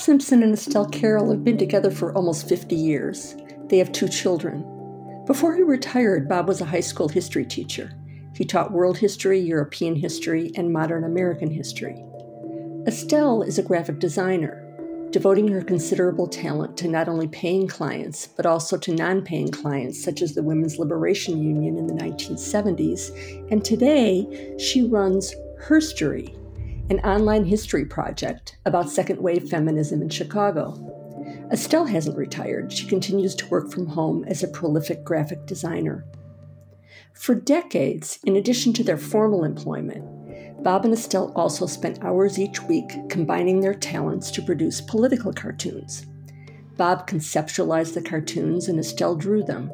Simpson 0.00 0.42
and 0.42 0.54
Estelle 0.54 0.88
Carol 0.88 1.30
have 1.30 1.44
been 1.44 1.58
together 1.58 1.90
for 1.90 2.14
almost 2.14 2.48
50 2.48 2.74
years. 2.74 3.36
They 3.66 3.76
have 3.76 3.92
two 3.92 4.08
children. 4.08 4.64
Before 5.26 5.54
he 5.54 5.62
retired, 5.62 6.26
Bob 6.26 6.48
was 6.48 6.62
a 6.62 6.64
high 6.64 6.80
school 6.80 7.06
history 7.06 7.44
teacher. 7.44 7.92
He 8.34 8.46
taught 8.46 8.72
world 8.72 8.96
history, 8.96 9.38
European 9.38 9.94
history, 9.94 10.52
and 10.54 10.72
modern 10.72 11.04
American 11.04 11.50
history. 11.50 12.02
Estelle 12.86 13.42
is 13.42 13.58
a 13.58 13.62
graphic 13.62 13.98
designer, 13.98 14.66
devoting 15.10 15.48
her 15.48 15.60
considerable 15.60 16.28
talent 16.28 16.78
to 16.78 16.88
not 16.88 17.06
only 17.06 17.28
paying 17.28 17.68
clients, 17.68 18.26
but 18.26 18.46
also 18.46 18.78
to 18.78 18.94
non 18.94 19.20
paying 19.20 19.50
clients, 19.50 20.02
such 20.02 20.22
as 20.22 20.34
the 20.34 20.42
Women's 20.42 20.78
Liberation 20.78 21.42
Union 21.42 21.76
in 21.76 21.86
the 21.86 22.02
1970s. 22.02 23.50
And 23.50 23.62
today, 23.62 24.56
she 24.58 24.86
runs 24.86 25.34
Herstory, 25.62 26.39
an 26.90 26.98
online 27.00 27.44
history 27.44 27.84
project 27.84 28.58
about 28.66 28.90
second 28.90 29.22
wave 29.22 29.48
feminism 29.48 30.02
in 30.02 30.08
Chicago. 30.08 30.74
Estelle 31.52 31.84
hasn't 31.84 32.18
retired. 32.18 32.72
She 32.72 32.84
continues 32.84 33.36
to 33.36 33.46
work 33.46 33.70
from 33.70 33.86
home 33.86 34.24
as 34.24 34.42
a 34.42 34.48
prolific 34.48 35.04
graphic 35.04 35.46
designer. 35.46 36.04
For 37.14 37.36
decades, 37.36 38.18
in 38.24 38.34
addition 38.34 38.72
to 38.72 38.82
their 38.82 38.96
formal 38.96 39.44
employment, 39.44 40.64
Bob 40.64 40.84
and 40.84 40.92
Estelle 40.92 41.32
also 41.36 41.64
spent 41.64 42.02
hours 42.02 42.40
each 42.40 42.60
week 42.62 42.90
combining 43.08 43.60
their 43.60 43.74
talents 43.74 44.32
to 44.32 44.42
produce 44.42 44.80
political 44.80 45.32
cartoons. 45.32 46.06
Bob 46.76 47.06
conceptualized 47.06 47.94
the 47.94 48.02
cartoons 48.02 48.66
and 48.66 48.80
Estelle 48.80 49.14
drew 49.14 49.44
them. 49.44 49.70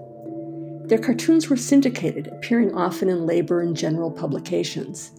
Their 0.86 0.98
cartoons 0.98 1.48
were 1.48 1.56
syndicated, 1.56 2.26
appearing 2.28 2.74
often 2.74 3.08
in 3.08 3.24
labor 3.24 3.62
and 3.62 3.74
general 3.74 4.10
publications. 4.10 5.12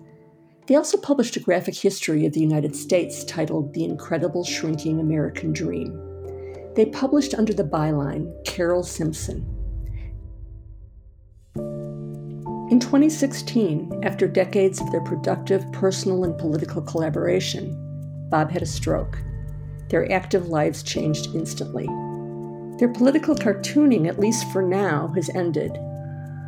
They 0.67 0.75
also 0.75 0.97
published 0.97 1.37
a 1.37 1.39
graphic 1.39 1.75
history 1.75 2.25
of 2.25 2.33
the 2.33 2.41
United 2.41 2.75
States 2.75 3.23
titled 3.23 3.73
The 3.73 3.85
Incredible 3.85 4.43
Shrinking 4.43 4.99
American 4.99 5.53
Dream. 5.53 5.97
They 6.75 6.87
published 6.87 7.33
under 7.33 7.53
the 7.53 7.63
byline 7.63 8.33
Carol 8.45 8.83
Simpson, 8.83 9.57
In 12.69 12.81
2016, 12.81 14.01
after 14.03 14.27
decades 14.27 14.81
of 14.81 14.91
their 14.91 15.03
productive 15.03 15.63
personal 15.71 16.25
and 16.25 16.37
political 16.37 16.81
collaboration, 16.81 18.27
Bob 18.29 18.51
had 18.51 18.61
a 18.61 18.65
stroke. 18.65 19.17
Their 19.89 20.11
active 20.11 20.49
lives 20.49 20.83
changed 20.83 21.33
instantly. 21.33 21.85
Their 22.77 22.91
political 22.93 23.35
cartooning, 23.35 24.05
at 24.05 24.19
least 24.19 24.51
for 24.51 24.61
now, 24.61 25.13
has 25.15 25.29
ended. 25.29 25.71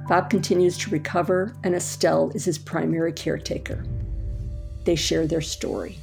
Bob 0.10 0.30
continues 0.30 0.78
to 0.80 0.90
recover, 0.90 1.56
and 1.64 1.74
Estelle 1.74 2.32
is 2.36 2.44
his 2.44 2.58
primary 2.58 3.14
caretaker. 3.14 3.86
They 4.90 4.96
share 4.96 5.28
their 5.28 5.40
story. 5.40 6.00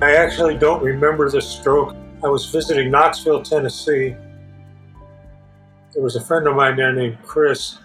I 0.00 0.14
actually 0.14 0.56
don't 0.58 0.80
remember 0.80 1.28
the 1.28 1.42
stroke. 1.42 1.96
I 2.22 2.28
was 2.28 2.46
visiting 2.50 2.92
Knoxville, 2.92 3.42
Tennessee. 3.42 4.14
There 5.92 6.00
was 6.00 6.14
a 6.14 6.24
friend 6.24 6.46
of 6.46 6.54
mine 6.54 6.76
there 6.76 6.92
named 6.92 7.18
Chris, 7.24 7.78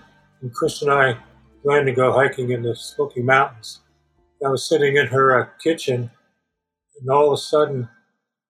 and 0.44 0.54
Chris 0.54 0.84
and 0.84 0.92
I 0.92 1.18
planned 1.64 1.88
to 1.88 1.94
go 1.94 2.12
hiking 2.12 2.52
in 2.52 2.62
the 2.62 2.76
Smoky 2.76 3.24
Mountains. 3.24 3.80
I 4.46 4.50
was 4.50 4.70
sitting 4.70 4.98
in 4.98 5.08
her 5.08 5.42
uh, 5.42 5.48
kitchen, 5.58 6.12
and 7.02 7.10
all 7.10 7.30
of 7.30 7.34
a 7.34 7.38
sudden, 7.42 7.90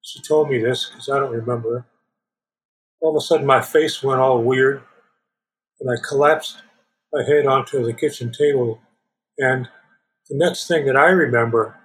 she 0.02 0.21
told 0.21 0.49
me 0.49 0.61
this 0.61 0.89
because 0.89 1.08
I 1.08 1.19
don't 1.19 1.31
remember. 1.31 1.86
All 3.03 3.11
of 3.11 3.17
a 3.17 3.21
sudden, 3.21 3.45
my 3.45 3.61
face 3.61 4.01
went 4.01 4.21
all 4.21 4.41
weird, 4.41 4.81
and 5.81 5.91
I 5.91 6.02
collapsed 6.08 6.61
my 7.11 7.23
head 7.23 7.45
onto 7.45 7.83
the 7.86 7.93
kitchen 7.93 8.31
table. 8.31 8.80
And 9.37 9.67
the 10.30 10.37
next 10.37 10.67
thing 10.67 10.86
that 10.86 10.95
I 10.95 11.09
remember 11.09 11.77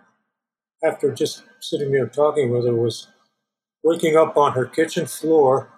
after 0.85 1.13
just 1.13 1.43
sitting 1.61 1.91
there 1.91 2.07
talking 2.07 2.51
with 2.51 2.67
her 2.67 2.75
was 2.75 3.09
waking 3.83 4.17
up 4.17 4.37
on 4.37 4.53
her 4.53 4.67
kitchen 4.67 5.07
floor 5.07 5.71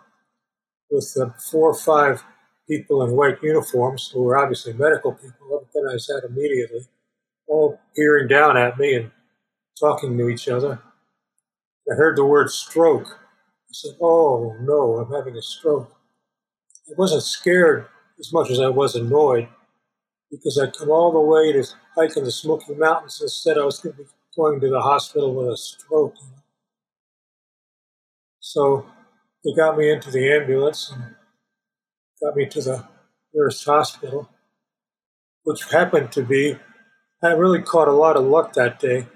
with 0.90 1.16
four 1.50 1.70
or 1.70 1.74
five 1.74 2.22
people 2.68 3.02
in 3.02 3.12
white 3.12 3.42
uniforms 3.42 4.10
who 4.12 4.22
were 4.22 4.38
obviously 4.38 4.74
medical 4.74 5.12
people. 5.12 5.66
Then 5.74 5.84
I 5.88 5.94
that 5.94 6.28
immediately, 6.28 6.86
all 7.48 7.80
peering 7.96 8.28
down 8.28 8.58
at 8.58 8.78
me 8.78 8.94
and 8.94 9.10
talking 9.78 10.18
to 10.18 10.28
each 10.28 10.48
other. 10.48 10.80
I 11.90 11.94
heard 11.94 12.16
the 12.16 12.26
word 12.26 12.50
stroke. 12.50 13.19
I 13.70 13.72
said, 13.72 13.96
Oh 14.00 14.56
no, 14.60 14.98
I'm 14.98 15.12
having 15.12 15.36
a 15.36 15.42
stroke. 15.42 15.92
I 16.88 16.94
wasn't 16.98 17.22
scared 17.22 17.86
as 18.18 18.32
much 18.32 18.50
as 18.50 18.58
I 18.58 18.68
was 18.68 18.96
annoyed 18.96 19.48
because 20.30 20.58
I'd 20.58 20.76
come 20.76 20.90
all 20.90 21.12
the 21.12 21.20
way 21.20 21.52
to 21.52 21.64
hike 21.96 22.16
in 22.16 22.24
the 22.24 22.32
Smoky 22.32 22.74
Mountains. 22.74 23.20
And 23.20 23.26
instead, 23.26 23.58
I 23.58 23.64
was 23.64 23.78
going 23.78 23.94
to 23.96 24.02
be 24.02 24.08
going 24.36 24.60
to 24.60 24.68
the 24.68 24.80
hospital 24.80 25.34
with 25.34 25.48
a 25.48 25.56
stroke. 25.56 26.14
So 28.40 28.86
they 29.44 29.52
got 29.54 29.78
me 29.78 29.90
into 29.90 30.10
the 30.10 30.32
ambulance 30.32 30.90
and 30.92 31.14
got 32.22 32.36
me 32.36 32.46
to 32.46 32.60
the 32.60 32.84
nearest 33.32 33.64
hospital, 33.64 34.28
which 35.44 35.70
happened 35.70 36.10
to 36.12 36.22
be, 36.22 36.58
I 37.22 37.28
really 37.32 37.62
caught 37.62 37.88
a 37.88 37.92
lot 37.92 38.16
of 38.16 38.24
luck 38.24 38.54
that 38.54 38.80
day 38.80 39.06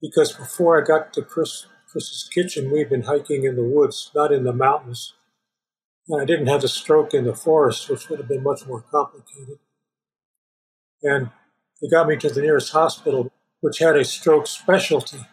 because 0.00 0.32
before 0.32 0.80
I 0.80 0.86
got 0.86 1.12
to 1.14 1.22
Chris, 1.22 1.66
Chris's 1.92 2.28
kitchen, 2.32 2.70
we'd 2.70 2.88
been 2.88 3.02
hiking 3.02 3.44
in 3.44 3.54
the 3.54 3.62
woods, 3.62 4.10
not 4.14 4.32
in 4.32 4.44
the 4.44 4.52
mountains. 4.52 5.14
And 6.08 6.20
I 6.20 6.24
didn't 6.24 6.48
have 6.48 6.64
a 6.64 6.68
stroke 6.68 7.14
in 7.14 7.24
the 7.24 7.34
forest, 7.34 7.88
which 7.88 8.08
would 8.08 8.18
have 8.18 8.28
been 8.28 8.42
much 8.42 8.66
more 8.66 8.80
complicated. 8.80 9.58
And 11.02 11.30
they 11.80 11.88
got 11.88 12.08
me 12.08 12.16
to 12.16 12.30
the 12.30 12.40
nearest 12.40 12.72
hospital 12.72 13.30
which 13.62 13.78
had 13.78 13.96
a 13.96 14.04
stroke 14.04 14.46
specialty. 14.46 15.24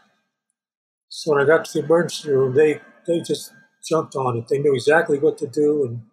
So 1.10 1.34
when 1.34 1.42
I 1.44 1.48
got 1.48 1.66
to 1.66 1.74
the 1.74 1.86
emergency 1.86 2.30
room, 2.32 2.54
they, 2.54 2.80
they 3.08 3.22
just 3.22 3.52
jumped 3.88 4.16
on 4.16 4.38
it. 4.38 4.48
They 4.48 4.60
knew 4.60 4.76
exactly 4.76 5.18
what 5.18 5.40
to 5.40 5.48
do 5.48 5.84
and 5.84 6.04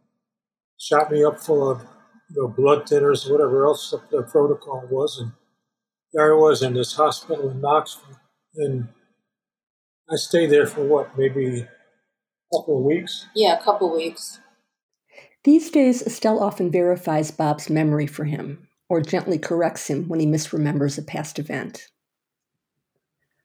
shot 0.78 1.12
me 1.12 1.22
up 1.22 1.38
full 1.38 1.70
of 1.70 1.82
you 2.30 2.42
know, 2.42 2.48
blood 2.48 2.86
thinners, 2.86 3.30
whatever 3.30 3.66
else 3.66 3.94
the 4.10 4.22
protocol 4.22 4.88
was. 4.90 5.18
And 5.20 5.32
there 6.14 6.34
I 6.34 6.38
was 6.38 6.62
in 6.62 6.72
this 6.72 6.94
hospital 6.94 7.50
in 7.50 7.60
Knoxville. 7.60 8.18
And 8.54 8.88
I 10.10 10.16
stayed 10.16 10.50
there 10.50 10.66
for 10.66 10.84
what, 10.84 11.16
maybe 11.18 11.60
a 11.60 12.56
couple 12.56 12.78
of 12.78 12.84
weeks? 12.84 13.26
Yeah, 13.34 13.58
a 13.58 13.62
couple 13.62 13.88
of 13.88 13.96
weeks. 13.96 14.40
These 15.44 15.70
days, 15.70 16.02
Estelle 16.02 16.42
often 16.42 16.70
verifies 16.70 17.30
Bob's 17.30 17.70
memory 17.70 18.06
for 18.06 18.24
him 18.24 18.68
or 18.88 19.00
gently 19.00 19.38
corrects 19.38 19.88
him 19.88 20.08
when 20.08 20.20
he 20.20 20.26
misremembers 20.26 20.98
a 20.98 21.02
past 21.02 21.38
event. 21.38 21.88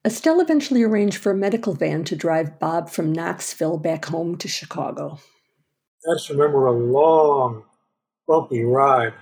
Estelle 0.05 0.39
eventually 0.39 0.83
arranged 0.83 1.17
for 1.17 1.31
a 1.31 1.38
medical 1.38 1.73
van 1.73 2.03
to 2.03 2.16
drive 2.16 2.59
Bob 2.59 2.89
from 2.89 3.13
Knoxville 3.13 3.77
back 3.77 4.05
home 4.05 4.35
to 4.38 4.47
Chicago. 4.47 5.19
I 6.09 6.16
just 6.16 6.29
remember 6.29 6.66
a 6.66 6.71
long, 6.71 7.63
bumpy 8.27 8.63
ride. 8.63 9.13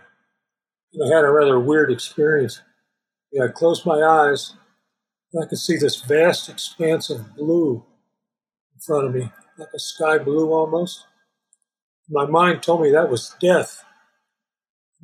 And 0.94 1.14
I 1.14 1.16
had 1.16 1.26
a 1.26 1.32
rather 1.32 1.60
weird 1.60 1.92
experience. 1.92 2.62
Yeah, 3.32 3.46
I 3.46 3.48
closed 3.50 3.86
my 3.86 4.02
eyes 4.02 4.52
and 4.52 4.60
I 5.38 5.46
could 5.46 5.60
see 5.60 5.78
this 5.78 6.02
vast 6.02 6.50
expanse 6.50 7.10
of 7.10 7.36
blue 7.36 7.86
in 8.74 8.80
front 8.82 9.08
of 9.08 9.14
me, 9.14 9.32
like 9.58 9.70
a 9.76 9.80
sky 9.80 10.18
blue 10.18 10.52
almost. 10.52 11.06
My 12.10 12.26
mind 12.26 12.64
told 12.64 12.82
me 12.82 12.92
that 12.92 13.10
was 13.12 13.36
death. 13.40 13.84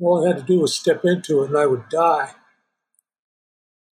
All 0.00 0.24
I 0.24 0.28
had 0.28 0.38
to 0.38 0.42
do 0.42 0.60
was 0.60 0.76
step 0.76 1.04
into 1.04 1.42
it 1.42 1.50
and 1.50 1.58
I 1.58 1.66
would 1.66 1.88
die. 1.88 2.32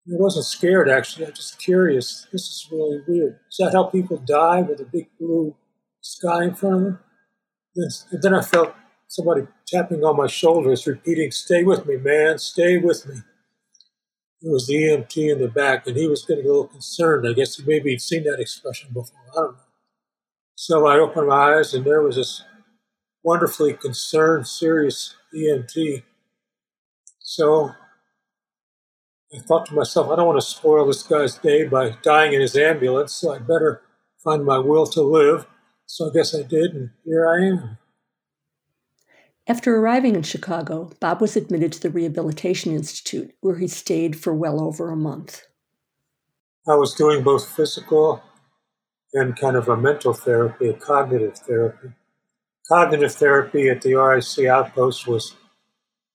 I 0.09 0.15
wasn't 0.15 0.45
scared 0.45 0.89
actually. 0.89 1.25
I 1.25 1.29
was 1.29 1.39
just 1.39 1.59
curious. 1.59 2.27
This 2.31 2.41
is 2.43 2.67
really 2.71 3.01
weird. 3.07 3.39
Is 3.49 3.57
that 3.59 3.73
how 3.73 3.83
people 3.83 4.17
die 4.17 4.61
with 4.61 4.81
a 4.81 4.85
big 4.85 5.07
blue 5.19 5.55
sky 6.01 6.43
in 6.45 6.55
front 6.55 6.75
of 6.75 6.81
them? 6.83 6.99
And 7.75 8.21
then 8.21 8.33
I 8.33 8.41
felt 8.41 8.75
somebody 9.07 9.47
tapping 9.67 10.03
on 10.03 10.17
my 10.17 10.27
shoulders, 10.27 10.87
repeating, 10.87 11.31
"Stay 11.31 11.63
with 11.63 11.85
me, 11.85 11.97
man. 11.97 12.37
Stay 12.37 12.77
with 12.77 13.05
me." 13.07 13.21
It 14.41 14.51
was 14.51 14.67
the 14.67 14.75
EMT 14.75 15.31
in 15.31 15.39
the 15.41 15.47
back, 15.47 15.87
and 15.87 15.97
he 15.97 16.07
was 16.07 16.23
getting 16.23 16.45
a 16.45 16.47
little 16.47 16.67
concerned. 16.67 17.27
I 17.27 17.33
guess 17.33 17.59
maybe 17.65 17.89
he'd 17.89 18.01
seen 18.01 18.23
that 18.25 18.39
expression 18.39 18.89
before. 18.93 19.19
I 19.31 19.35
don't 19.35 19.53
know. 19.53 19.61
So 20.55 20.85
I 20.85 20.97
opened 20.99 21.27
my 21.27 21.55
eyes, 21.55 21.73
and 21.73 21.85
there 21.85 22.01
was 22.01 22.17
this 22.17 22.43
wonderfully 23.23 23.73
concerned, 23.73 24.47
serious 24.47 25.15
EMT. 25.35 26.03
So 27.19 27.71
I 29.33 29.39
thought 29.39 29.65
to 29.67 29.73
myself, 29.75 30.09
I 30.09 30.15
don't 30.15 30.27
want 30.27 30.39
to 30.39 30.47
spoil 30.47 30.85
this 30.85 31.03
guy's 31.03 31.37
day 31.37 31.65
by 31.65 31.97
dying 32.03 32.33
in 32.33 32.41
his 32.41 32.55
ambulance, 32.55 33.13
so 33.13 33.33
I 33.33 33.39
better 33.39 33.81
find 34.23 34.45
my 34.45 34.59
will 34.59 34.85
to 34.87 35.01
live. 35.01 35.47
So 35.87 36.09
I 36.09 36.13
guess 36.13 36.35
I 36.35 36.43
did, 36.43 36.73
and 36.73 36.91
here 37.03 37.27
I 37.27 37.45
am. 37.45 37.77
After 39.49 39.77
arriving 39.77 40.15
in 40.15 40.23
Chicago, 40.23 40.91
Bob 40.99 41.21
was 41.21 41.37
admitted 41.37 41.71
to 41.71 41.79
the 41.79 41.89
Rehabilitation 41.89 42.73
Institute, 42.73 43.33
where 43.39 43.57
he 43.57 43.69
stayed 43.69 44.19
for 44.19 44.33
well 44.33 44.61
over 44.61 44.89
a 44.89 44.97
month. 44.97 45.43
I 46.67 46.75
was 46.75 46.93
doing 46.93 47.23
both 47.23 47.47
physical 47.47 48.21
and 49.13 49.39
kind 49.39 49.55
of 49.55 49.69
a 49.69 49.77
mental 49.77 50.11
therapy, 50.11 50.67
a 50.67 50.73
cognitive 50.73 51.37
therapy. 51.37 51.93
cognitive 52.67 53.13
therapy 53.13 53.69
at 53.69 53.81
the 53.81 53.95
RIC 53.95 54.47
outpost 54.47 55.07
was, 55.07 55.33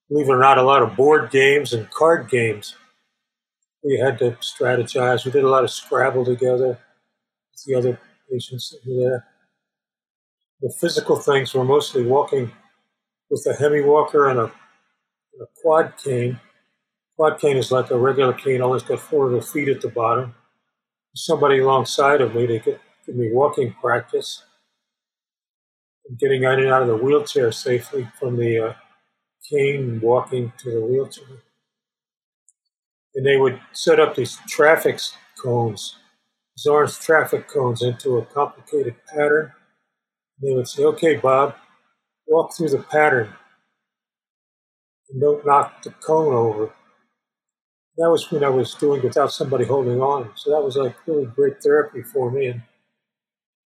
believe 0.07 0.29
it 0.29 0.31
or 0.31 0.37
not, 0.37 0.59
a 0.59 0.61
lot 0.61 0.83
of 0.83 0.95
board 0.95 1.31
games 1.31 1.73
and 1.73 1.89
card 1.89 2.29
games. 2.29 2.75
We 3.83 3.97
had 3.97 4.19
to 4.19 4.37
strategize. 4.41 5.25
We 5.25 5.31
did 5.31 5.43
a 5.43 5.49
lot 5.49 5.63
of 5.63 5.71
Scrabble 5.71 6.23
together 6.23 6.77
with 7.49 7.63
the 7.65 7.73
other 7.73 7.99
patients 8.31 8.69
that 8.69 8.87
were 8.87 9.01
there. 9.01 9.25
The 10.61 10.71
physical 10.79 11.15
things 11.15 11.55
were 11.55 11.65
mostly 11.65 12.05
walking 12.05 12.51
with 13.33 13.47
a 13.47 13.55
hemi 13.55 13.81
walker 13.81 14.29
and 14.29 14.39
a, 14.39 14.43
a 14.43 15.45
quad 15.59 15.93
cane. 15.97 16.39
Quad 17.15 17.39
cane 17.39 17.57
is 17.57 17.71
like 17.71 17.89
a 17.89 17.97
regular 17.97 18.33
cane, 18.33 18.61
only 18.61 18.77
it's 18.77 18.87
got 18.87 18.99
four 18.99 19.25
little 19.25 19.41
feet 19.41 19.69
at 19.69 19.81
the 19.81 19.87
bottom. 19.87 20.35
Somebody 21.15 21.59
alongside 21.59 22.21
of 22.21 22.35
me 22.35 22.45
to 22.45 22.59
get, 22.59 22.79
give 23.05 23.15
me 23.15 23.31
walking 23.31 23.73
practice 23.81 24.43
and 26.07 26.19
getting 26.19 26.43
in 26.43 26.59
and 26.59 26.67
out 26.69 26.83
of 26.83 26.87
the 26.87 26.95
wheelchair 26.95 27.51
safely 27.51 28.07
from 28.19 28.37
the 28.37 28.67
uh, 28.67 28.73
cane 29.49 29.99
walking 29.99 30.53
to 30.59 30.71
the 30.71 30.85
wheelchair. 30.85 31.41
And 33.15 33.25
they 33.25 33.37
would 33.37 33.59
set 33.71 33.99
up 33.99 34.15
these 34.15 34.37
traffic 34.47 34.99
cones, 35.41 35.97
these 36.55 36.67
orange 36.67 36.99
traffic 36.99 37.47
cones 37.47 37.81
into 37.81 38.17
a 38.17 38.25
complicated 38.25 38.95
pattern. 39.07 39.53
And 40.39 40.51
they 40.51 40.55
would 40.55 40.67
say, 40.67 40.83
okay, 40.83 41.15
Bob, 41.15 41.55
walk 42.27 42.55
through 42.55 42.69
the 42.69 42.79
pattern 42.79 43.33
and 45.09 45.21
don't 45.21 45.45
knock 45.45 45.83
the 45.83 45.91
cone 45.91 46.33
over. 46.33 46.73
That 47.97 48.09
was 48.09 48.31
when 48.31 48.43
I 48.43 48.49
was 48.49 48.73
doing 48.73 49.03
without 49.03 49.31
somebody 49.31 49.65
holding 49.65 50.01
on. 50.01 50.31
So 50.35 50.49
that 50.51 50.63
was 50.63 50.75
like 50.75 50.95
really 51.05 51.25
great 51.25 51.61
therapy 51.61 52.01
for 52.01 52.31
me. 52.31 52.47
And 52.47 52.63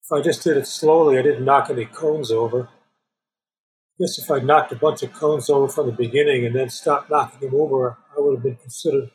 if 0.04 0.12
I 0.12 0.20
just 0.22 0.44
did 0.44 0.56
it 0.56 0.66
slowly, 0.66 1.18
I 1.18 1.22
didn't 1.22 1.44
knock 1.44 1.70
any 1.70 1.86
cones 1.86 2.30
over. 2.30 2.68
I 2.68 3.94
guess 3.98 4.18
if 4.18 4.30
I 4.30 4.38
knocked 4.38 4.72
a 4.72 4.76
bunch 4.76 5.02
of 5.02 5.12
cones 5.12 5.50
over 5.50 5.68
from 5.68 5.86
the 5.86 5.92
beginning 5.92 6.46
and 6.46 6.54
then 6.54 6.70
stopped 6.70 7.10
knocking 7.10 7.40
them 7.40 7.60
over, 7.60 7.98
I 8.16 8.20
would 8.20 8.36
have 8.36 8.42
been 8.42 8.56
considered 8.56 9.10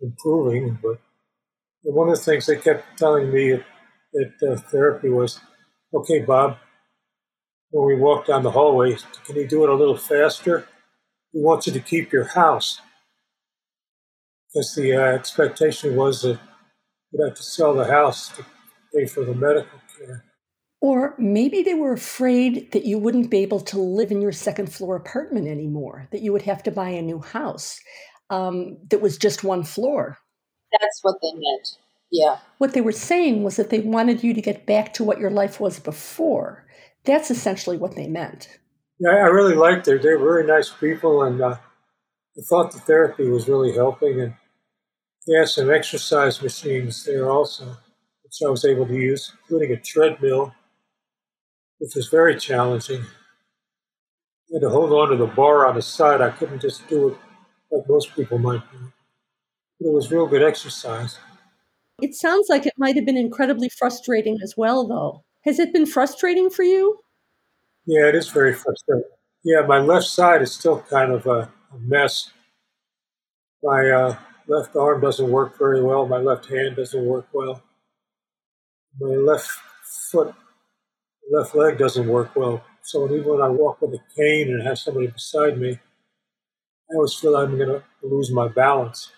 improving. 0.00 0.78
But 0.80 0.98
one 1.82 2.08
of 2.08 2.16
the 2.16 2.22
things 2.22 2.46
they 2.46 2.56
kept 2.56 2.98
telling 2.98 3.32
me 3.32 3.52
at, 3.52 3.64
at 4.20 4.48
uh, 4.48 4.56
therapy 4.56 5.08
was, 5.08 5.40
okay, 5.92 6.20
Bob, 6.20 6.58
when 7.72 7.86
we 7.86 7.96
walk 7.96 8.26
down 8.26 8.42
the 8.42 8.50
hallway, 8.50 8.96
can 9.24 9.36
you 9.36 9.48
do 9.48 9.64
it 9.64 9.70
a 9.70 9.74
little 9.74 9.96
faster? 9.96 10.68
We 11.32 11.40
want 11.40 11.66
you 11.66 11.72
to 11.72 11.80
keep 11.80 12.12
your 12.12 12.24
house. 12.24 12.80
Because 14.48 14.74
the 14.74 14.94
uh, 14.94 15.00
expectation 15.00 15.96
was 15.96 16.22
that 16.22 16.38
you'd 17.10 17.26
have 17.26 17.34
to 17.34 17.42
sell 17.42 17.74
the 17.74 17.86
house 17.86 18.28
to 18.36 18.44
pay 18.94 19.06
for 19.06 19.24
the 19.24 19.34
medical 19.34 19.80
care. 19.98 20.24
Or 20.82 21.14
maybe 21.16 21.62
they 21.62 21.74
were 21.74 21.94
afraid 21.94 22.72
that 22.72 22.84
you 22.84 22.98
wouldn't 22.98 23.30
be 23.30 23.38
able 23.38 23.60
to 23.60 23.78
live 23.78 24.10
in 24.10 24.20
your 24.20 24.32
second 24.32 24.70
floor 24.70 24.96
apartment 24.96 25.48
anymore, 25.48 26.08
that 26.12 26.20
you 26.20 26.32
would 26.32 26.42
have 26.42 26.62
to 26.64 26.70
buy 26.70 26.90
a 26.90 27.00
new 27.00 27.20
house 27.20 27.80
um, 28.28 28.76
that 28.90 29.00
was 29.00 29.16
just 29.16 29.44
one 29.44 29.62
floor. 29.62 30.18
That's 30.72 30.98
what 31.02 31.16
they 31.22 31.32
meant. 31.32 31.68
Yeah. 32.10 32.38
What 32.58 32.74
they 32.74 32.80
were 32.82 32.92
saying 32.92 33.42
was 33.42 33.56
that 33.56 33.70
they 33.70 33.80
wanted 33.80 34.22
you 34.22 34.34
to 34.34 34.42
get 34.42 34.66
back 34.66 34.92
to 34.94 35.04
what 35.04 35.18
your 35.18 35.30
life 35.30 35.60
was 35.60 35.78
before. 35.78 36.66
That's 37.04 37.30
essentially 37.30 37.76
what 37.76 37.96
they 37.96 38.06
meant. 38.06 38.58
Yeah, 38.98 39.10
I 39.10 39.28
really 39.28 39.54
liked 39.54 39.88
it. 39.88 40.02
They 40.02 40.14
were 40.14 40.32
very 40.32 40.46
nice 40.46 40.70
people, 40.70 41.22
and 41.22 41.40
uh, 41.40 41.56
I 42.38 42.40
thought 42.48 42.72
the 42.72 42.78
therapy 42.78 43.28
was 43.28 43.48
really 43.48 43.72
helping. 43.72 44.20
And 44.20 44.34
they 45.26 45.34
had 45.34 45.48
some 45.48 45.70
exercise 45.70 46.40
machines 46.40 47.04
there 47.04 47.28
also, 47.30 47.76
which 48.22 48.38
I 48.46 48.50
was 48.50 48.64
able 48.64 48.86
to 48.86 48.94
use, 48.94 49.32
including 49.42 49.72
a 49.72 49.80
treadmill, 49.80 50.54
which 51.78 51.94
was 51.96 52.08
very 52.08 52.36
challenging. 52.36 53.02
I 53.02 54.54
had 54.54 54.62
to 54.62 54.70
hold 54.70 54.92
on 54.92 55.10
to 55.10 55.16
the 55.16 55.32
bar 55.32 55.66
on 55.66 55.74
the 55.74 55.82
side. 55.82 56.20
I 56.20 56.30
couldn't 56.30 56.60
just 56.60 56.86
do 56.88 57.08
it 57.08 57.18
like 57.72 57.88
most 57.88 58.14
people 58.14 58.38
might 58.38 58.62
do. 58.70 58.92
But 59.80 59.88
it 59.88 59.92
was 59.92 60.12
real 60.12 60.26
good 60.26 60.42
exercise. 60.42 61.18
It 62.00 62.14
sounds 62.14 62.48
like 62.48 62.66
it 62.66 62.74
might 62.76 62.96
have 62.96 63.06
been 63.06 63.16
incredibly 63.16 63.68
frustrating 63.68 64.38
as 64.42 64.54
well, 64.56 64.86
though. 64.86 65.24
Has 65.44 65.58
it 65.58 65.72
been 65.72 65.86
frustrating 65.86 66.50
for 66.50 66.62
you? 66.62 67.00
Yeah, 67.86 68.06
it 68.06 68.14
is 68.14 68.28
very 68.28 68.54
frustrating. 68.54 69.08
Yeah, 69.44 69.62
my 69.66 69.78
left 69.78 70.06
side 70.06 70.40
is 70.42 70.52
still 70.52 70.80
kind 70.82 71.10
of 71.12 71.26
a, 71.26 71.50
a 71.72 71.78
mess. 71.80 72.30
My 73.62 73.90
uh, 73.90 74.16
left 74.46 74.76
arm 74.76 75.00
doesn't 75.00 75.30
work 75.30 75.58
very 75.58 75.82
well. 75.82 76.06
My 76.06 76.18
left 76.18 76.46
hand 76.46 76.76
doesn't 76.76 77.04
work 77.04 77.26
well. 77.32 77.62
My 79.00 79.14
left 79.16 79.50
foot, 80.10 80.32
left 81.30 81.54
leg 81.56 81.78
doesn't 81.78 82.06
work 82.06 82.36
well. 82.36 82.64
So 82.82 83.06
even 83.06 83.26
when 83.26 83.40
I 83.40 83.48
walk 83.48 83.80
with 83.80 83.94
a 83.94 84.00
cane 84.16 84.48
and 84.50 84.62
have 84.62 84.78
somebody 84.78 85.08
beside 85.08 85.58
me, 85.58 85.72
I 86.90 86.94
always 86.94 87.14
feel 87.14 87.36
I'm 87.36 87.56
going 87.56 87.68
to 87.68 87.82
lose 88.02 88.30
my 88.30 88.48
balance. 88.48 89.10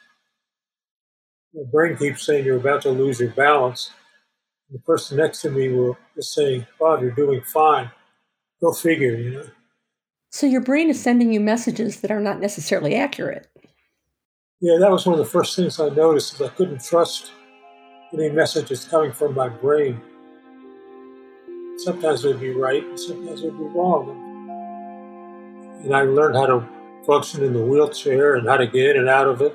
My 1.53 1.65
brain 1.71 1.97
keeps 1.97 2.25
saying 2.25 2.45
you're 2.45 2.57
about 2.57 2.83
to 2.83 2.91
lose 2.91 3.21
your 3.21 3.31
balance. 3.31 3.91
The 4.71 4.79
person 4.81 5.19
next 5.19 5.43
to 5.43 5.51
me 5.51 5.69
will 5.69 5.97
just 6.15 6.35
say, 6.35 6.67
Bob, 6.81 7.03
you're 7.03 7.11
doing 7.11 7.43
fine. 7.43 7.91
Go 8.61 8.73
figure, 8.73 9.15
you 9.15 9.31
know. 9.31 9.47
So 10.31 10.47
your 10.47 10.63
brain 10.63 10.91
is 10.91 11.01
sending 11.01 11.33
you 11.33 11.41
messages 11.41 12.01
that 12.01 12.11
are 12.11 12.21
not 12.21 12.41
necessarily 12.41 12.95
accurate. 12.97 13.47
Yeah, 14.61 14.79
that 14.81 14.91
was 14.91 15.07
one 15.07 15.13
of 15.13 15.25
the 15.25 15.31
first 15.31 15.55
things 15.55 15.79
I 15.79 15.91
noticed 15.91 16.35
is 16.35 16.43
I 16.43 16.49
couldn't 16.49 16.83
trust 16.83 17.33
any 18.13 18.31
messages 18.31 18.85
coming 18.85 19.13
from 19.13 19.35
my 19.35 19.49
brain. 19.49 20.01
Sometimes 21.79 22.23
they'd 22.23 22.41
be 22.41 22.51
right 22.51 22.85
and 22.85 22.99
sometimes 22.99 23.43
they'd 23.43 23.51
be 23.51 23.65
wrong. 23.65 24.21
And 25.85 25.95
I 25.95 26.03
learned 26.03 26.37
how 26.37 26.47
to 26.47 26.69
function 27.07 27.45
in 27.45 27.53
the 27.53 27.63
wheelchair 27.63 28.37
and 28.37 28.49
how 28.49 28.57
to 28.57 28.67
get 28.67 28.97
in 28.97 29.03
and 29.03 29.09
out 29.09 29.27
of 29.27 29.43
it 29.43 29.55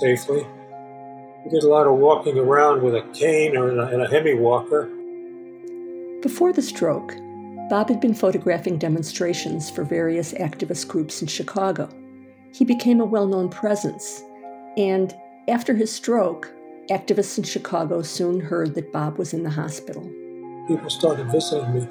safely. 0.00 0.46
Did 1.50 1.62
a 1.62 1.68
lot 1.68 1.86
of 1.86 1.94
walking 1.94 2.38
around 2.38 2.82
with 2.82 2.96
a 2.96 3.02
cane 3.12 3.56
or 3.56 3.70
in 3.70 3.78
a, 3.78 3.88
in 3.92 4.00
a 4.00 4.10
hemi 4.10 4.34
walker. 4.34 4.86
Before 6.20 6.52
the 6.52 6.60
stroke, 6.60 7.14
Bob 7.70 7.88
had 7.88 8.00
been 8.00 8.14
photographing 8.14 8.78
demonstrations 8.78 9.70
for 9.70 9.84
various 9.84 10.32
activist 10.32 10.88
groups 10.88 11.22
in 11.22 11.28
Chicago. 11.28 11.88
He 12.52 12.64
became 12.64 13.00
a 13.00 13.04
well 13.04 13.28
known 13.28 13.48
presence, 13.48 14.24
and 14.76 15.14
after 15.46 15.74
his 15.74 15.92
stroke, 15.92 16.52
activists 16.90 17.38
in 17.38 17.44
Chicago 17.44 18.02
soon 18.02 18.40
heard 18.40 18.74
that 18.74 18.92
Bob 18.92 19.16
was 19.16 19.32
in 19.32 19.44
the 19.44 19.50
hospital. 19.50 20.02
People 20.66 20.90
started 20.90 21.30
visiting 21.30 21.74
me. 21.74 21.88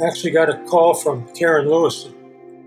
I 0.00 0.06
actually 0.06 0.30
got 0.30 0.48
a 0.48 0.62
call 0.68 0.94
from 0.94 1.26
Karen 1.34 1.68
Lewis, 1.68 2.08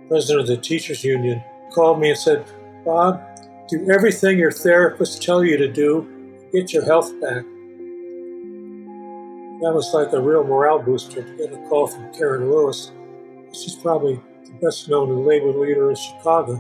president 0.09 0.41
of 0.41 0.47
the 0.47 0.57
Teachers 0.57 1.03
Union, 1.03 1.41
called 1.71 2.01
me 2.01 2.09
and 2.09 2.19
said, 2.19 2.45
Bob, 2.83 3.28
do 3.69 3.88
everything 3.91 4.39
your 4.39 4.51
therapists 4.51 5.23
tell 5.23 5.43
you 5.43 5.55
to 5.57 5.67
do, 5.67 6.07
get 6.51 6.73
your 6.73 6.83
health 6.85 7.11
back. 7.21 7.43
That 9.61 9.73
was 9.73 9.93
like 9.93 10.11
a 10.11 10.19
real 10.19 10.43
morale 10.43 10.79
booster 10.79 11.21
to 11.21 11.38
get 11.38 11.53
a 11.53 11.57
call 11.69 11.85
from 11.85 12.11
Karen 12.13 12.49
Lewis. 12.49 12.91
She's 13.53 13.75
probably 13.75 14.19
the 14.45 14.51
best 14.61 14.89
known 14.89 15.23
labor 15.25 15.51
leader 15.51 15.91
in 15.91 15.95
Chicago. 15.95 16.55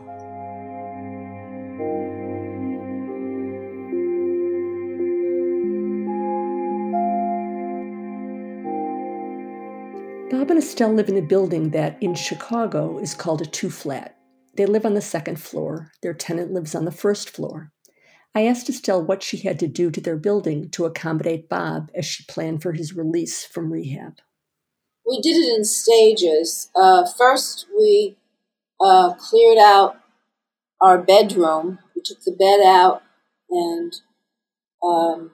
Bob 10.29 10.51
and 10.51 10.59
Estelle 10.59 10.93
live 10.93 11.09
in 11.09 11.17
a 11.17 11.21
building 11.23 11.71
that 11.71 11.97
in 12.01 12.13
Chicago 12.13 12.99
is 12.99 13.15
called 13.15 13.41
a 13.41 13.47
two 13.47 13.71
flat. 13.71 14.18
They 14.55 14.65
live 14.65 14.85
on 14.85 14.93
the 14.93 15.01
second 15.01 15.39
floor. 15.39 15.91
Their 16.01 16.13
tenant 16.13 16.51
lives 16.51 16.75
on 16.75 16.85
the 16.85 16.91
first 16.91 17.29
floor. 17.29 17.71
I 18.35 18.45
asked 18.45 18.69
Estelle 18.69 19.03
what 19.03 19.23
she 19.23 19.37
had 19.37 19.59
to 19.59 19.67
do 19.67 19.89
to 19.91 20.01
their 20.01 20.17
building 20.17 20.69
to 20.71 20.85
accommodate 20.85 21.49
Bob 21.49 21.91
as 21.95 22.05
she 22.05 22.25
planned 22.27 22.61
for 22.61 22.73
his 22.73 22.95
release 22.95 23.43
from 23.43 23.71
rehab. 23.71 24.19
We 25.07 25.19
did 25.21 25.35
it 25.35 25.55
in 25.55 25.65
stages. 25.65 26.69
Uh, 26.75 27.05
first, 27.17 27.65
we 27.77 28.17
uh, 28.79 29.15
cleared 29.15 29.57
out 29.57 29.97
our 30.79 30.97
bedroom. 30.97 31.79
We 31.95 32.01
took 32.03 32.23
the 32.23 32.31
bed 32.31 32.65
out 32.65 33.01
and 33.49 33.93
um, 34.83 35.31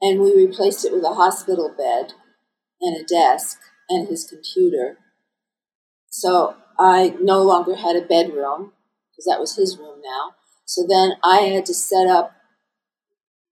and 0.00 0.20
we 0.20 0.34
replaced 0.34 0.84
it 0.84 0.92
with 0.92 1.04
a 1.04 1.14
hospital 1.14 1.72
bed 1.76 2.12
and 2.80 2.96
a 2.96 3.04
desk 3.04 3.58
and 3.88 4.08
his 4.08 4.24
computer. 4.24 4.98
So 6.10 6.56
I 6.78 7.16
no 7.20 7.42
longer 7.42 7.76
had 7.76 7.96
a 7.96 8.02
bedroom 8.02 8.72
because 9.10 9.24
that 9.26 9.40
was 9.40 9.56
his 9.56 9.78
room 9.78 10.00
now. 10.02 10.34
So 10.64 10.86
then 10.86 11.12
I 11.24 11.38
had 11.42 11.66
to 11.66 11.74
set 11.74 12.06
up 12.06 12.34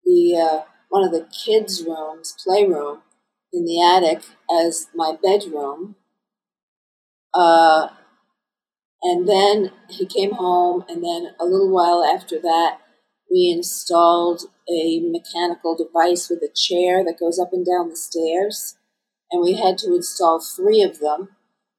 the 0.04 0.37
uh, 0.37 0.62
one 0.88 1.04
of 1.04 1.12
the 1.12 1.26
kids' 1.33 1.85
rooms, 1.85 2.37
playroom, 2.45 3.02
in 3.52 3.64
the 3.64 3.81
attic 3.81 4.25
as 4.50 4.88
my 4.95 5.16
bedroom. 5.23 5.97
Uh, 7.33 7.88
and 9.02 9.28
then 9.28 9.73
he 9.90 10.07
came 10.07 10.33
home, 10.33 10.85
and 10.88 11.02
then 11.04 11.35
a 11.38 11.45
little 11.45 11.71
while 11.71 12.04
after 12.04 12.40
that, 12.40 12.78
we 13.31 13.50
installed 13.50 14.43
a 14.69 15.00
mechanical 15.00 15.76
device 15.76 16.28
with 16.31 16.40
a 16.43 16.52
chair 16.54 17.04
that 17.04 17.19
goes 17.19 17.38
up 17.38 17.52
and 17.52 17.66
down 17.66 17.88
the 17.88 17.97
stairs 17.97 18.76
and 19.31 19.43
we 19.43 19.54
had 19.54 19.76
to 19.78 19.95
install 19.95 20.40
three 20.40 20.83
of 20.83 21.00
them 21.00 21.31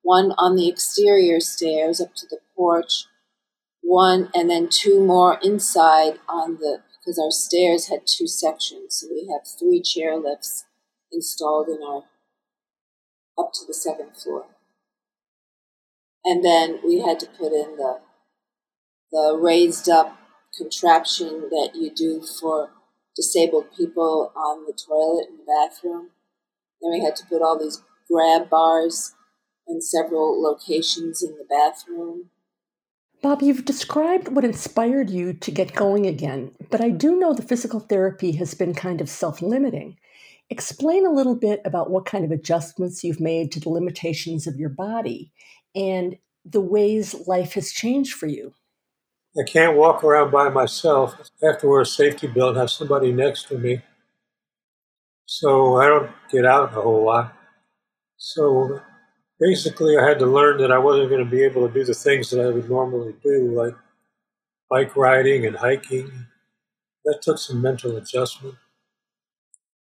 one 0.05 0.33
on 0.38 0.55
the 0.55 0.69
exterior 0.69 1.39
stairs 1.39 2.00
up 2.00 2.13
to 2.13 2.27
the 2.27 2.38
porch, 2.55 3.07
one 3.81 4.29
and 4.35 4.47
then 4.51 4.69
two 4.69 5.03
more 5.03 5.39
inside 5.41 6.19
on 6.29 6.57
the 6.57 6.83
because 7.00 7.17
our 7.17 7.31
stairs 7.31 7.88
had 7.88 8.01
two 8.05 8.27
sections, 8.27 8.97
so 8.97 9.07
we 9.09 9.27
have 9.33 9.47
three 9.47 9.81
chair 9.81 10.15
lifts 10.15 10.65
installed 11.12 11.69
in 11.69 11.79
our 11.81 12.03
up 13.35 13.51
to 13.53 13.65
the 13.65 13.74
second 13.74 14.15
floor. 14.15 14.45
And 16.24 16.45
then 16.45 16.81
we 16.85 17.00
had 17.01 17.19
to 17.21 17.25
put 17.25 17.51
in 17.51 17.75
the 17.77 18.01
the 19.12 19.35
raised 19.41 19.89
up 19.89 20.19
contraption 20.55 21.50
that 21.50 21.71
you 21.74 21.89
do 21.89 22.21
for 22.21 22.69
disabled 23.15 23.75
people 23.75 24.31
on 24.35 24.65
the 24.65 24.74
toilet 24.74 25.29
in 25.29 25.38
the 25.38 25.45
bathroom. 25.47 26.09
Then 26.79 26.91
we 26.91 27.03
had 27.03 27.15
to 27.15 27.25
put 27.25 27.41
all 27.41 27.57
these 27.57 27.81
grab 28.07 28.51
bars 28.51 29.15
in 29.67 29.81
several 29.81 30.41
locations 30.41 31.24
in 31.24 31.31
the 31.38 31.45
bathroom. 31.50 32.29
Bob, 33.22 33.41
you've 33.41 33.65
described 33.65 34.27
what 34.27 34.45
inspired 34.45 35.10
you 35.10 35.34
to 35.34 35.51
get 35.51 35.74
going 35.74 36.05
again, 36.05 36.51
but 36.69 36.81
I 36.81 36.89
do 36.89 37.17
know 37.17 37.34
the 37.34 37.41
physical 37.41 37.79
therapy 37.79 38.34
has 38.34 38.53
been 38.53 38.75
kind 38.75 39.01
of 39.01 39.10
self 39.10 39.41
limiting. 39.41 39.98
Explain 40.50 41.07
a 41.07 41.12
little 41.12 41.36
bit 41.36 41.62
about 41.65 41.89
what 41.89 42.05
kind 42.05 42.24
of 42.24 42.31
adjustments 42.31 43.03
you've 43.03 43.19
made 43.19 43.51
to 43.51 43.60
the 43.60 43.69
limitations 43.69 44.45
of 44.45 44.57
your 44.57 44.69
body 44.69 45.31
and 45.74 46.17
the 46.45 46.62
ways 46.62 47.15
life 47.27 47.53
has 47.53 47.72
changed 47.72 48.13
for 48.13 48.27
you. 48.27 48.53
I 49.38 49.43
can't 49.43 49.75
walk 49.75 50.03
around 50.03 50.31
by 50.31 50.50
myself. 50.50 51.15
I 51.41 51.48
have 51.48 51.60
to 51.62 51.67
wear 51.67 51.81
a 51.81 51.86
safety 51.86 52.27
belt 52.27 52.50
and 52.50 52.57
have 52.57 52.69
somebody 52.69 53.12
next 53.12 53.48
to 53.48 53.57
me. 53.57 53.81
So 55.25 55.77
I 55.77 55.88
don't 55.88 56.12
get 56.31 56.45
out 56.45 56.77
a 56.77 56.81
whole 56.81 57.05
lot. 57.05 57.34
So 58.17 58.79
basically, 59.39 59.97
I 59.97 60.07
had 60.07 60.19
to 60.19 60.25
learn 60.25 60.57
that 60.59 60.71
I 60.71 60.77
wasn't 60.77 61.09
going 61.09 61.23
to 61.23 61.29
be 61.29 61.43
able 61.43 61.67
to 61.67 61.73
do 61.73 61.83
the 61.83 61.93
things 61.93 62.29
that 62.31 62.41
I 62.41 62.49
would 62.49 62.69
normally 62.69 63.15
do, 63.23 63.51
like 63.51 63.75
bike 64.69 64.95
riding 64.95 65.45
and 65.45 65.55
hiking. 65.55 66.27
That 67.05 67.21
took 67.21 67.37
some 67.37 67.61
mental 67.61 67.95
adjustment. 67.97 68.55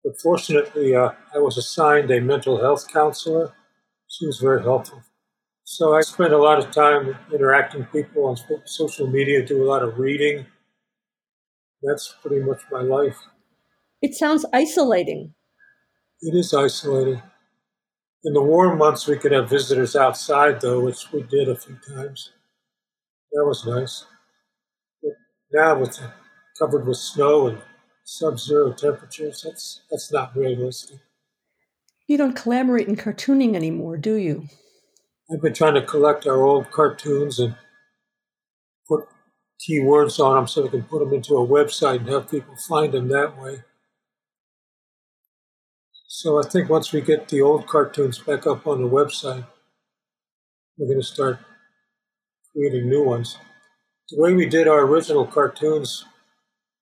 But 0.04 0.21
fortunately, 0.21 0.95
uh, 0.97 1.11
I 1.35 1.38
was 1.38 1.59
assigned 1.59 2.11
a 2.11 2.21
mental 2.21 2.61
health 2.61 2.88
counselor. 2.92 3.52
She 4.09 4.26
was 4.26 4.38
very 4.38 4.62
helpful. 4.62 5.02
So 5.64 5.95
I 5.95 6.00
spent 6.00 6.33
a 6.33 6.38
lot 6.38 6.59
of 6.59 6.71
time 6.73 7.16
interacting 7.33 7.80
with 7.80 7.92
people 7.92 8.25
on 8.26 8.37
social 8.64 9.07
media, 9.07 9.45
do 9.45 9.62
a 9.62 9.69
lot 9.69 9.83
of 9.83 9.99
reading. 9.99 10.47
That's 11.83 12.14
pretty 12.23 12.42
much 12.45 12.62
my 12.73 12.80
life. 12.83 13.19
It 14.02 14.14
sounds 14.14 14.45
isolating. 14.52 15.35
It 16.23 16.35
is 16.35 16.52
isolating. 16.52 17.23
In 18.23 18.35
the 18.35 18.43
warm 18.43 18.79
months, 18.79 19.07
we 19.07 19.17
could 19.17 19.33
have 19.33 19.49
visitors 19.49 19.97
outside, 19.97 20.61
though, 20.61 20.81
which 20.81 21.11
we 21.11 21.23
did 21.23 21.49
a 21.49 21.57
few 21.57 21.79
times. 21.89 22.31
That 23.33 23.47
was 23.47 23.65
nice. 23.65 24.05
But 25.03 25.12
now, 25.53 25.79
with 25.79 25.99
covered 26.59 26.87
with 26.87 26.99
snow 26.99 27.47
and 27.47 27.62
sub-zero 28.05 28.73
temperatures, 28.73 29.43
that's 29.45 29.81
that's 29.91 30.12
not 30.12 30.37
realistic. 30.37 30.99
You 32.07 32.19
don't 32.19 32.37
collaborate 32.37 32.89
in 32.89 32.97
cartooning 32.97 33.55
anymore, 33.55 33.97
do 33.97 34.15
you? 34.15 34.49
I've 35.33 35.41
been 35.41 35.55
trying 35.55 35.75
to 35.75 35.83
collect 35.83 36.27
our 36.27 36.43
old 36.43 36.71
cartoons 36.71 37.39
and 37.39 37.55
put 38.89 39.07
keywords 39.61 40.19
on 40.19 40.35
them 40.35 40.47
so 40.49 40.62
we 40.62 40.69
can 40.71 40.83
put 40.83 40.99
them 40.99 41.15
into 41.15 41.37
a 41.37 41.47
website 41.47 42.00
and 42.00 42.09
have 42.09 42.31
people 42.31 42.55
find 42.69 42.93
them 42.93 43.09
that 43.09 43.41
way. 43.41 43.62
So 46.12 46.40
I 46.40 46.43
think 46.43 46.69
once 46.69 46.93
we 46.93 47.02
get 47.02 47.29
the 47.29 47.40
old 47.40 47.69
cartoons 47.69 48.19
back 48.19 48.45
up 48.45 48.67
on 48.67 48.83
the 48.83 48.88
website, 48.88 49.47
we're 50.76 50.88
going 50.88 50.99
to 50.99 51.07
start 51.07 51.38
creating 52.50 52.88
new 52.88 53.05
ones. 53.05 53.38
The 54.09 54.21
way 54.21 54.35
we 54.35 54.47
did 54.47 54.67
our 54.67 54.81
original 54.81 55.25
cartoons 55.25 56.05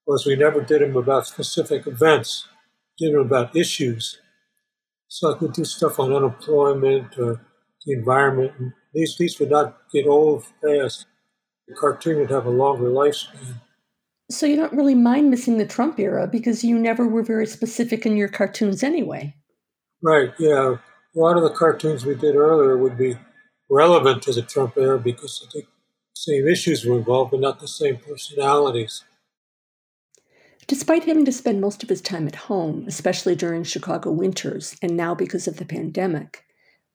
was 0.07 0.25
we 0.25 0.35
never 0.35 0.63
did 0.63 0.81
them 0.81 0.97
about 0.97 1.27
specific 1.27 1.87
events, 1.87 2.49
did 2.97 3.13
them 3.13 3.21
about 3.21 3.55
issues. 3.55 4.19
So 5.09 5.35
I 5.35 5.39
could 5.39 5.53
do 5.53 5.67
stuff 5.67 6.01
on 6.01 6.11
unemployment 6.11 7.19
or 7.19 7.43
the 7.85 7.93
environment. 7.93 8.53
And 8.59 8.73
these, 8.95 9.19
these 9.19 9.39
would 9.41 9.51
not 9.51 9.77
get 9.93 10.07
old 10.07 10.47
fast. 10.63 11.05
The 11.67 11.75
cartoon 11.75 12.21
would 12.21 12.31
have 12.31 12.47
a 12.47 12.51
longer 12.51 12.89
lifespan. 12.89 13.61
So 14.31 14.47
you 14.47 14.57
don't 14.57 14.75
really 14.75 14.95
mind 14.95 15.31
missing 15.31 15.57
the 15.57 15.67
Trump 15.67 15.99
era 15.99 16.27
because 16.27 16.63
you 16.63 16.79
never 16.79 17.07
were 17.07 17.23
very 17.23 17.47
specific 17.47 18.05
in 18.05 18.17
your 18.17 18.29
cartoons 18.29 18.83
anyway. 18.83 19.35
Right, 20.03 20.33
yeah. 20.39 20.77
A 21.17 21.19
lot 21.19 21.37
of 21.37 21.43
the 21.43 21.55
cartoons 21.55 22.05
we 22.05 22.15
did 22.15 22.37
earlier 22.37 22.77
would 22.77 22.99
be 22.99 23.17
relevant 23.71 24.23
to 24.25 24.33
the 24.33 24.43
Trump 24.43 24.77
era 24.77 24.99
because 24.99 25.47
the 25.53 25.63
same 26.15 26.47
issues 26.47 26.85
were 26.85 26.99
involved, 26.99 27.31
but 27.31 27.41
not 27.41 27.61
the 27.61 27.69
same 27.69 27.97
personalities. 27.97 29.03
Despite 30.67 31.05
having 31.05 31.25
to 31.25 31.33
spend 31.33 31.63
most 31.63 31.83
of 31.83 31.89
his 31.89 32.03
time 32.03 32.27
at 32.27 32.35
home, 32.35 32.85
especially 32.87 33.35
during 33.35 33.65
Chicago 33.65 34.11
winters 34.11 34.77
and 34.83 34.95
now 34.95 35.15
because 35.15 35.49
of 35.49 35.57
the 35.57 35.65
pandemic, 35.65 36.45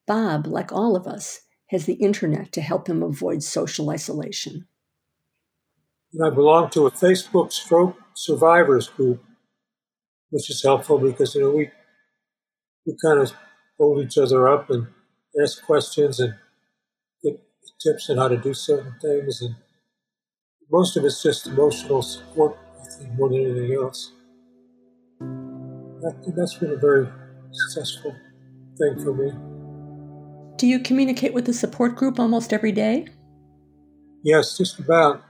Bob, 0.05 0.45
like 0.45 0.71
all 0.71 0.95
of 0.95 1.07
us, 1.07 1.41
has 1.69 1.87
the 1.87 1.93
internet 1.93 2.51
to 2.51 2.61
help 2.61 2.87
him 2.87 3.01
avoid 3.01 3.41
social 3.41 3.89
isolation. 3.89 4.67
I 6.21 6.29
belong 6.29 6.69
to 6.71 6.85
a 6.85 6.91
Facebook 6.91 7.51
stroke 7.51 7.97
survivors 8.13 8.87
group, 8.87 9.23
which 10.29 10.49
is 10.49 10.61
helpful 10.61 10.99
because 10.99 11.33
you 11.33 11.41
know 11.41 11.51
we 11.51 11.71
we 12.85 12.95
kind 13.03 13.19
of 13.19 13.33
hold 13.77 14.05
each 14.05 14.17
other 14.17 14.47
up 14.47 14.69
and 14.69 14.87
ask 15.41 15.63
questions 15.65 16.19
and 16.19 16.35
get 17.23 17.41
tips 17.81 18.09
on 18.09 18.17
how 18.17 18.27
to 18.27 18.37
do 18.37 18.53
certain 18.53 18.93
things, 19.01 19.41
and 19.41 19.55
most 20.69 20.95
of 20.97 21.03
it's 21.03 21.23
just 21.23 21.47
emotional 21.47 22.01
support, 22.01 22.57
I 22.79 22.97
think, 22.97 23.13
more 23.13 23.29
than 23.29 23.41
anything 23.41 23.73
else. 23.73 24.11
That, 25.19 26.33
that's 26.35 26.55
been 26.55 26.71
a 26.71 26.75
very 26.75 27.07
successful 27.51 28.15
thing 28.77 29.03
for 29.03 29.13
me. 29.13 29.31
Do 30.57 30.67
you 30.67 30.79
communicate 30.79 31.33
with 31.33 31.45
the 31.45 31.53
support 31.53 31.95
group 31.95 32.19
almost 32.19 32.53
every 32.53 32.71
day? 32.71 33.07
Yes, 34.23 34.57
just 34.57 34.79
about. 34.79 35.23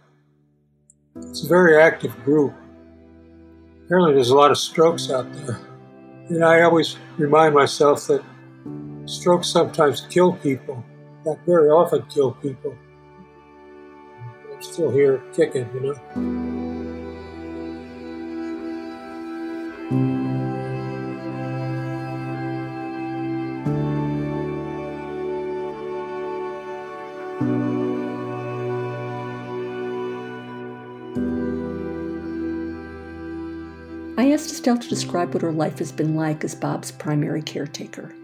It's 1.16 1.46
a 1.46 1.48
very 1.48 1.80
active 1.80 2.16
group. 2.24 2.54
Apparently, 3.86 4.16
there's 4.16 4.32
a 4.32 4.36
lot 4.36 4.50
of 4.50 4.58
strokes 4.58 5.12
out 5.12 5.32
there. 5.34 5.60
And 6.30 6.44
I 6.44 6.62
always 6.62 6.98
remind 7.18 7.54
myself 7.54 8.08
that 8.08 8.24
strokes 9.06 9.48
sometimes 9.50 10.08
kill 10.10 10.34
people, 10.34 10.84
not 11.26 11.38
very 11.46 11.70
often 11.70 12.04
kill 12.04 12.32
people. 12.32 12.76
I'm 14.52 14.62
still 14.62 14.90
here 14.90 15.22
kicking, 15.34 15.70
you 15.74 15.82
know. 19.92 20.23
Asked 34.34 34.50
Estelle 34.50 34.80
to 34.80 34.90
describe 34.90 35.32
what 35.32 35.44
her 35.44 35.52
life 35.52 35.78
has 35.78 35.92
been 35.92 36.16
like 36.16 36.44
as 36.44 36.56
Bob's 36.56 36.92
primary 36.92 37.44
caretaker. 37.44 38.16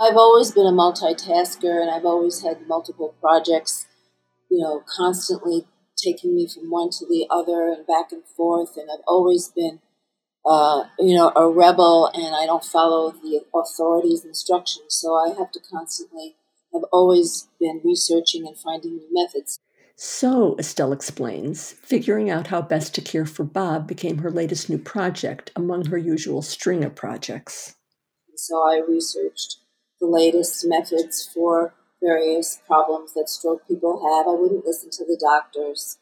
I've 0.00 0.16
always 0.16 0.50
been 0.50 0.66
a 0.66 0.72
multitasker 0.72 1.80
and 1.80 1.88
I've 1.88 2.04
always 2.04 2.42
had 2.42 2.66
multiple 2.66 3.14
projects, 3.20 3.86
you 4.50 4.58
know, 4.58 4.82
constantly 4.88 5.68
taking 5.96 6.34
me 6.34 6.48
from 6.48 6.68
one 6.68 6.90
to 6.98 7.06
the 7.06 7.28
other 7.30 7.68
and 7.68 7.86
back 7.86 8.10
and 8.10 8.24
forth. 8.36 8.76
And 8.76 8.90
I've 8.90 9.04
always 9.06 9.52
been, 9.54 9.78
uh, 10.44 10.86
you 10.98 11.16
know, 11.16 11.30
a 11.36 11.48
rebel 11.48 12.10
and 12.12 12.34
I 12.34 12.44
don't 12.44 12.64
follow 12.64 13.12
the 13.12 13.42
authorities' 13.54 14.24
instructions. 14.24 14.96
So 14.96 15.14
I 15.14 15.28
have 15.38 15.52
to 15.52 15.60
constantly, 15.60 16.34
I've 16.74 16.88
always 16.92 17.46
been 17.60 17.80
researching 17.84 18.48
and 18.48 18.58
finding 18.58 18.96
new 18.96 19.08
methods. 19.12 19.60
So, 20.00 20.54
Estelle 20.60 20.92
explains, 20.92 21.72
figuring 21.72 22.30
out 22.30 22.46
how 22.46 22.62
best 22.62 22.94
to 22.94 23.00
care 23.00 23.26
for 23.26 23.42
Bob 23.42 23.88
became 23.88 24.18
her 24.18 24.30
latest 24.30 24.70
new 24.70 24.78
project 24.78 25.50
among 25.56 25.86
her 25.86 25.98
usual 25.98 26.40
string 26.40 26.84
of 26.84 26.94
projects. 26.94 27.74
So, 28.36 28.62
I 28.62 28.80
researched 28.88 29.56
the 30.00 30.06
latest 30.06 30.64
methods 30.68 31.28
for 31.34 31.74
various 32.00 32.60
problems 32.64 33.14
that 33.14 33.28
stroke 33.28 33.66
people 33.66 33.98
have. 33.98 34.28
I 34.28 34.38
wouldn't 34.40 34.64
listen 34.64 34.90
to 34.92 35.04
the 35.04 35.18
doctors 35.20 35.98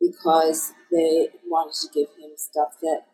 because 0.00 0.72
they 0.92 1.30
wanted 1.44 1.74
to 1.80 1.88
give 1.92 2.10
him 2.10 2.36
stuff 2.36 2.78
that 2.80 3.06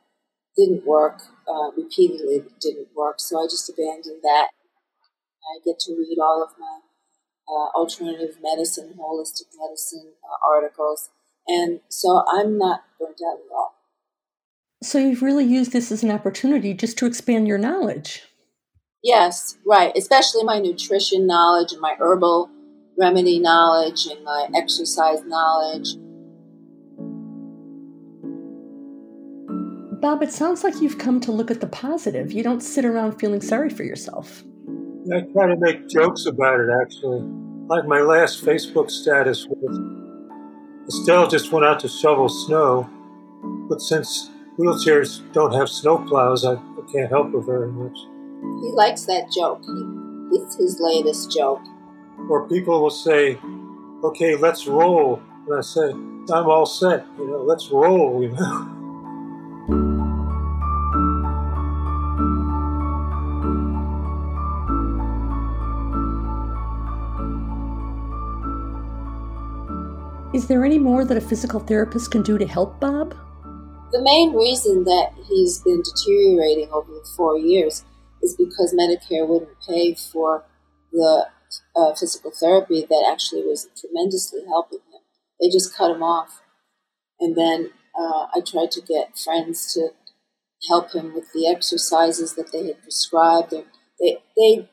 didn't 0.58 0.85
work, 0.85 1.23
uh, 1.49 1.70
repeatedly 1.75 2.44
didn't 2.61 2.88
work. 2.94 3.18
So, 3.18 3.42
I 3.42 3.47
just 3.47 3.70
abandoned 3.70 4.20
that. 4.23 4.49
I 5.40 5.64
get 5.64 5.78
to 5.87 5.97
read 5.97 6.18
all 6.20 6.42
of 6.42 6.50
my 6.58 6.80
uh, 7.49 7.78
alternative 7.78 8.37
medicine, 8.43 8.95
holistic 8.99 9.47
medicine 9.59 10.12
uh, 10.23 10.37
articles. 10.47 11.11
And 11.47 11.81
so 11.88 12.25
I'm 12.31 12.59
not 12.59 12.85
burnt 12.99 13.19
out 13.26 13.38
at 13.38 13.52
all. 13.55 13.75
So 14.83 14.99
you've 14.99 15.23
really 15.23 15.45
used 15.45 15.73
this 15.73 15.90
as 15.90 16.02
an 16.02 16.11
opportunity 16.11 16.75
just 16.75 16.99
to 16.99 17.07
expand 17.07 17.49
your 17.49 17.59
knowledge. 17.59 18.23
Yes, 19.02 19.57
right. 19.67 19.93
Especially 19.97 20.45
my 20.45 20.59
nutrition 20.59 21.26
knowledge 21.26 21.73
and 21.73 21.81
my 21.81 21.97
herbal 21.99 22.50
remedy 22.99 23.38
knowledge 23.38 24.07
and 24.07 24.23
my 24.25 24.49
exercise 24.55 25.25
knowledge. 25.25 25.95
Bob, 30.00 30.23
it 30.23 30.33
sounds 30.33 30.62
like 30.62 30.81
you've 30.81 30.99
come 30.99 31.21
to 31.21 31.33
look 31.33 31.50
at 31.50 31.61
the 31.61 31.67
positive. 31.67 32.31
You 32.33 32.45
don't 32.45 32.61
sit 32.61 32.85
around 32.85 33.19
feeling 33.19 33.40
sorry 33.40 33.71
for 33.71 33.83
yourself. 33.83 34.45
I 35.14 35.20
try 35.32 35.46
to 35.46 35.56
make 35.58 35.88
jokes 35.88 36.26
about 36.26 36.60
it, 36.60 36.68
actually. 36.82 37.20
Like 37.66 37.86
my 37.86 38.00
last 38.00 38.44
Facebook 38.44 38.90
status 38.90 39.46
was 39.48 39.98
Estelle 40.88 41.28
just 41.28 41.52
went 41.52 41.64
out 41.64 41.80
to 41.80 41.88
shovel 41.88 42.28
snow, 42.28 42.88
but 43.68 43.80
since 43.80 44.30
wheelchairs 44.58 45.20
don't 45.32 45.52
have 45.54 45.68
snow 45.68 45.98
plows, 45.98 46.44
I, 46.44 46.54
I 46.54 46.92
can't 46.92 47.10
help 47.10 47.32
her 47.32 47.40
very 47.40 47.70
much. 47.70 47.96
He 48.62 48.70
likes 48.72 49.04
that 49.04 49.30
joke. 49.30 49.62
He, 49.64 50.38
it's 50.38 50.56
his 50.56 50.78
latest 50.80 51.30
joke. 51.30 51.62
Or 52.28 52.48
people 52.48 52.80
will 52.82 52.90
say, 52.90 53.38
okay, 54.04 54.36
let's 54.36 54.66
roll. 54.66 55.22
And 55.46 55.58
I 55.58 55.60
say, 55.62 55.90
I'm 55.90 56.48
all 56.48 56.66
set, 56.66 57.06
you 57.18 57.26
know, 57.26 57.42
let's 57.42 57.70
roll, 57.70 58.22
you 58.22 58.30
know. 58.32 58.74
there 70.49 70.64
any 70.64 70.78
more 70.78 71.05
that 71.05 71.17
a 71.17 71.21
physical 71.21 71.61
therapist 71.61 72.11
can 72.11 72.23
do 72.23 72.38
to 72.38 72.47
help 72.47 72.81
Bob? 72.81 73.14
The 73.93 74.02
main 74.02 74.35
reason 74.35 74.85
that 74.85 75.12
he's 75.28 75.59
been 75.61 75.83
deteriorating 75.83 76.71
over 76.73 76.90
the 76.90 77.09
four 77.17 77.38
years 77.38 77.85
is 78.23 78.35
because 78.37 78.75
Medicare 78.75 79.26
wouldn't 79.26 79.61
pay 79.67 79.95
for 79.95 80.45
the 80.93 81.26
uh, 81.76 81.95
physical 81.95 82.31
therapy 82.31 82.87
that 82.88 83.09
actually 83.11 83.43
was 83.43 83.69
tremendously 83.78 84.40
helping 84.47 84.78
him. 84.78 85.00
They 85.40 85.49
just 85.49 85.75
cut 85.76 85.90
him 85.95 86.02
off. 86.02 86.40
And 87.21 87.37
then 87.37 87.71
uh, 87.99 88.26
I 88.35 88.40
tried 88.47 88.71
to 88.73 88.81
get 88.81 89.19
friends 89.19 89.73
to 89.75 89.90
help 90.69 90.93
him 90.93 91.14
with 91.14 91.33
the 91.33 91.47
exercises 91.47 92.35
that 92.35 92.52
they 92.52 92.67
had 92.67 92.83
prescribed. 92.83 93.50
They, 93.50 94.19
they, 94.37 94.69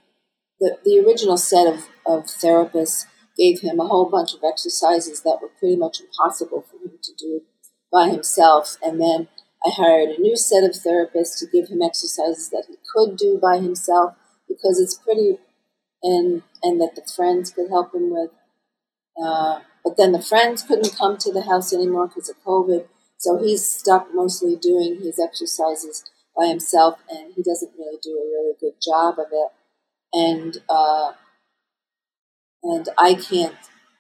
the, 0.60 0.78
the 0.84 1.04
original 1.06 1.38
set 1.38 1.68
of, 1.68 1.88
of 2.06 2.26
therapists 2.26 3.06
gave 3.38 3.62
him 3.62 3.80
a 3.80 3.88
whole 3.88 4.10
bunch 4.10 4.34
of 4.34 4.44
exercises 4.44 5.22
that 5.22 5.40
were 5.42 5.52
pretty 5.60 5.76
much 5.76 6.00
impossible 6.00 6.64
for 6.70 6.78
him 6.78 6.98
to 7.02 7.12
do 7.18 7.42
by 7.92 8.10
himself. 8.10 8.78
And 8.82 9.00
then 9.00 9.28
I 9.66 9.72
hired 9.72 10.10
a 10.10 10.22
new 10.22 10.36
set 10.38 10.64
of 10.64 10.72
therapists 10.72 11.40
to 11.40 11.48
give 11.52 11.70
him 11.70 11.82
exercises 11.82 12.50
that 12.50 12.66
he 12.68 12.76
could 12.94 13.18
do 13.18 13.40
by 13.42 13.58
himself 13.58 14.16
because 14.48 14.80
it's 14.80 14.96
pretty, 14.96 15.40
and 16.04 16.44
and 16.62 16.80
that 16.80 16.96
the 16.96 17.10
friends 17.16 17.52
could 17.52 17.70
help 17.70 17.94
him 17.94 18.12
with. 18.12 18.30
Uh, 19.22 19.62
but 19.84 19.98
then 19.98 20.12
the 20.12 20.22
friends 20.22 20.62
couldn't 20.64 20.96
come 20.96 21.18
to 21.18 21.32
the 21.32 21.44
house 21.44 21.74
anymore 21.74 22.08
because 22.08 22.30
of 22.30 22.44
COVID, 22.44 22.88
so 23.18 23.42
he's 23.42 23.68
stuck 23.68 24.14
mostly 24.14 24.56
doing 24.56 25.00
his 25.02 25.20
exercises 25.20 26.04
by 26.38 26.48
himself, 26.48 27.00
and 27.10 27.34
he 27.34 27.42
doesn't 27.42 27.72
really 27.78 27.98
do 28.04 28.12
a 28.12 28.30
really 28.30 28.54
good 28.60 28.74
job 28.84 29.18
of 29.18 29.28
it. 29.32 29.52
And 30.14 30.58
uh, 30.70 31.14
and 32.66 32.90
I 32.98 33.14
can't 33.14 33.56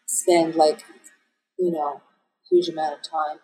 spend 0.07 0.55
like 0.55 0.84
you 1.57 1.72
know 1.72 2.01
huge 2.50 2.67
amount 2.67 2.93
of 2.93 3.00
time 3.03 3.39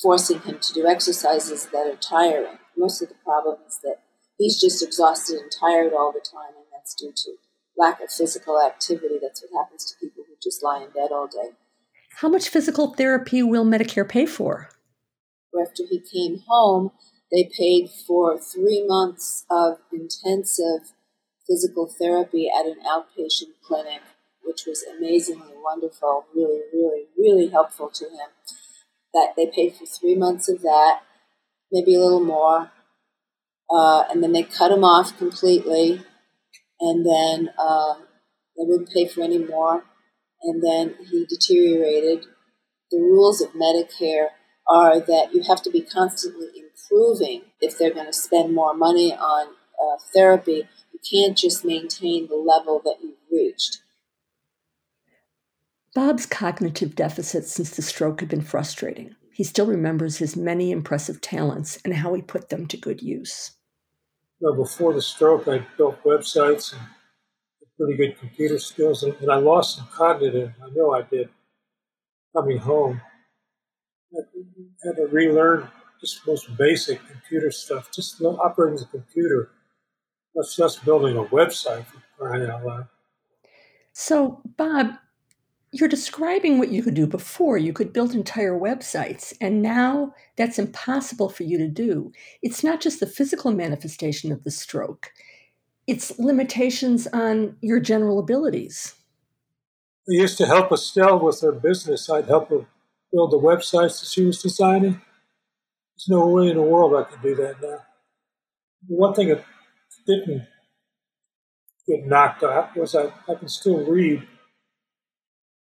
forcing 0.00 0.40
him 0.40 0.58
to 0.58 0.72
do 0.72 0.86
exercises 0.86 1.66
that 1.66 1.86
are 1.86 1.96
tiring. 1.96 2.58
Most 2.76 3.02
of 3.02 3.08
the 3.08 3.14
problem 3.22 3.58
is 3.66 3.78
that 3.82 3.98
he's 4.38 4.60
just 4.60 4.82
exhausted 4.82 5.38
and 5.38 5.50
tired 5.52 5.92
all 5.92 6.12
the 6.12 6.20
time, 6.20 6.56
and 6.56 6.66
that's 6.72 6.94
due 6.94 7.12
to 7.14 7.32
lack 7.76 8.00
of 8.00 8.10
physical 8.10 8.60
activity. 8.60 9.18
That's 9.20 9.42
what 9.42 9.64
happens 9.64 9.84
to 9.84 9.98
people 10.00 10.24
who 10.26 10.34
just 10.42 10.62
lie 10.62 10.82
in 10.82 10.90
bed 10.90 11.12
all 11.12 11.26
day. 11.26 11.50
How 12.16 12.28
much 12.28 12.48
physical 12.48 12.94
therapy 12.94 13.42
will 13.42 13.64
Medicare 13.64 14.08
pay 14.08 14.26
for? 14.26 14.70
After 15.60 15.82
he 15.88 16.00
came 16.00 16.42
home, 16.48 16.92
they 17.30 17.50
paid 17.56 17.88
for 18.06 18.38
three 18.38 18.84
months 18.86 19.44
of 19.50 19.78
intensive 19.92 20.92
physical 21.48 21.86
therapy 21.98 22.48
at 22.48 22.66
an 22.66 22.76
outpatient 22.86 23.54
clinic, 23.66 24.02
which 24.42 24.64
was 24.66 24.84
amazingly 24.84 25.54
wonderful, 25.62 26.26
really, 26.34 26.60
really, 26.72 27.04
really 27.18 27.48
helpful 27.48 27.90
to 27.90 28.04
him. 28.04 28.30
That 29.14 29.34
they 29.36 29.46
paid 29.46 29.74
for 29.74 29.86
three 29.86 30.14
months 30.14 30.48
of 30.48 30.62
that, 30.62 31.00
maybe 31.70 31.94
a 31.94 32.00
little 32.00 32.24
more, 32.24 32.72
uh, 33.70 34.04
and 34.10 34.22
then 34.22 34.32
they 34.32 34.42
cut 34.42 34.72
him 34.72 34.84
off 34.84 35.16
completely, 35.18 36.02
and 36.80 37.06
then 37.06 37.50
uh, 37.58 37.94
they 38.56 38.64
wouldn't 38.64 38.92
pay 38.92 39.06
for 39.06 39.22
any 39.22 39.38
more, 39.38 39.84
and 40.42 40.62
then 40.62 40.94
he 41.10 41.26
deteriorated. 41.26 42.24
The 42.90 42.98
rules 42.98 43.40
of 43.40 43.52
Medicare 43.52 44.28
are 44.68 45.00
that 45.00 45.30
you 45.32 45.42
have 45.48 45.62
to 45.62 45.70
be 45.70 45.80
constantly 45.80 46.48
improving 46.56 47.42
if 47.60 47.78
they're 47.78 47.94
going 47.94 48.06
to 48.06 48.12
spend 48.12 48.54
more 48.54 48.74
money 48.74 49.14
on 49.14 49.48
uh, 49.48 49.96
therapy 50.14 50.68
can't 51.10 51.36
just 51.36 51.64
maintain 51.64 52.28
the 52.28 52.36
level 52.36 52.80
that 52.84 52.96
you've 53.02 53.16
reached. 53.30 53.78
Bob's 55.94 56.26
cognitive 56.26 56.94
deficits 56.94 57.52
since 57.52 57.70
the 57.70 57.82
stroke 57.82 58.20
have 58.20 58.28
been 58.28 58.40
frustrating. 58.40 59.14
He 59.32 59.44
still 59.44 59.66
remembers 59.66 60.18
his 60.18 60.36
many 60.36 60.70
impressive 60.70 61.20
talents 61.20 61.78
and 61.84 61.94
how 61.94 62.14
he 62.14 62.22
put 62.22 62.48
them 62.48 62.66
to 62.66 62.76
good 62.76 63.02
use. 63.02 63.52
Well, 64.40 64.54
before 64.54 64.92
the 64.94 65.02
stroke, 65.02 65.48
I 65.48 65.66
built 65.76 66.02
websites 66.02 66.72
and 66.72 66.80
pretty 67.78 67.96
good 67.96 68.18
computer 68.18 68.58
skills, 68.58 69.02
and, 69.02 69.30
I 69.30 69.36
lost 69.36 69.76
some 69.76 69.86
cognitive. 69.88 70.52
I 70.62 70.70
know 70.70 70.92
I 70.92 71.02
did. 71.02 71.28
Coming 72.34 72.58
home, 72.58 73.00
I 74.14 74.20
had 74.84 74.96
to 74.96 75.06
relearn 75.06 75.68
just 76.00 76.26
most 76.26 76.56
basic 76.56 77.06
computer 77.06 77.50
stuff, 77.50 77.90
just 77.92 78.20
operating 78.22 78.78
the 78.78 78.86
computer 78.86 79.50
that's 80.34 80.56
just 80.56 80.84
building 80.84 81.16
a 81.16 81.24
website 81.24 81.84
for 81.86 82.02
crying 82.18 82.48
out 82.48 82.64
loud. 82.64 82.88
So, 83.92 84.40
Bob, 84.56 84.94
you're 85.72 85.88
describing 85.88 86.58
what 86.58 86.70
you 86.70 86.82
could 86.82 86.94
do 86.94 87.06
before. 87.06 87.58
You 87.58 87.72
could 87.72 87.92
build 87.92 88.14
entire 88.14 88.58
websites, 88.58 89.34
and 89.40 89.62
now 89.62 90.14
that's 90.36 90.58
impossible 90.58 91.28
for 91.28 91.44
you 91.44 91.58
to 91.58 91.68
do. 91.68 92.12
It's 92.42 92.62
not 92.62 92.80
just 92.80 93.00
the 93.00 93.06
physical 93.06 93.52
manifestation 93.52 94.32
of 94.32 94.44
the 94.44 94.50
stroke, 94.50 95.12
it's 95.86 96.18
limitations 96.18 97.08
on 97.08 97.56
your 97.60 97.80
general 97.80 98.18
abilities. 98.18 98.94
I 100.08 100.12
used 100.12 100.38
to 100.38 100.46
help 100.46 100.72
Estelle 100.72 101.18
with 101.18 101.40
her 101.40 101.52
business. 101.52 102.08
I'd 102.10 102.26
help 102.26 102.50
her 102.50 102.66
build 103.12 103.32
the 103.32 103.38
websites 103.38 104.00
that 104.00 104.08
she 104.08 104.24
was 104.24 104.42
designing. 104.42 105.00
There's 105.94 106.08
no 106.08 106.26
way 106.28 106.50
in 106.50 106.56
the 106.56 106.62
world 106.62 106.94
I 106.94 107.10
could 107.10 107.22
do 107.22 107.34
that 107.36 107.60
now. 107.62 107.78
one 108.88 109.14
thing 109.14 109.28
that 109.28 109.44
didn't 110.06 110.46
get 111.86 112.06
knocked 112.06 112.42
out 112.42 112.76
was 112.76 112.94
I, 112.94 113.12
I 113.28 113.34
can 113.34 113.48
still 113.48 113.84
read. 113.84 114.26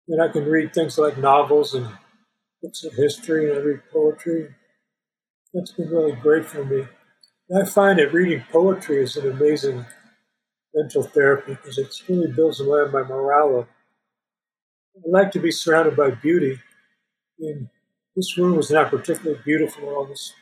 And 0.09 0.23
I 0.23 0.29
can 0.29 0.47
read 0.47 0.73
things 0.73 0.97
like 0.97 1.19
novels 1.19 1.75
and 1.75 1.87
books 2.63 2.85
of 2.85 2.95
history 2.95 3.51
and 3.51 3.59
I 3.59 3.63
read 3.63 3.81
poetry. 3.93 4.55
That's 5.53 5.73
been 5.73 5.89
really 5.89 6.13
great 6.13 6.47
for 6.47 6.65
me. 6.65 6.87
And 7.49 7.63
I 7.63 7.67
find 7.67 7.99
that 7.99 8.13
reading 8.13 8.45
poetry 8.51 9.03
is 9.03 9.17
an 9.17 9.31
amazing 9.31 9.85
mental 10.75 11.03
therapy 11.03 11.55
because 11.55 11.79
it 11.79 11.95
really 12.09 12.33
builds 12.33 12.61
my 12.61 13.03
morale. 13.03 13.67
I 14.97 15.01
like 15.07 15.31
to 15.33 15.41
be 15.41 15.51
surrounded 15.51 15.97
by 15.97 16.11
beauty. 16.11 16.59
And 17.41 17.69
this 18.17 18.37
room 18.37 18.57
was 18.57 18.71
not 18.71 18.91
particularly 18.91 19.41
beautiful, 19.45 19.89
all 19.89 20.07
this 20.07 20.33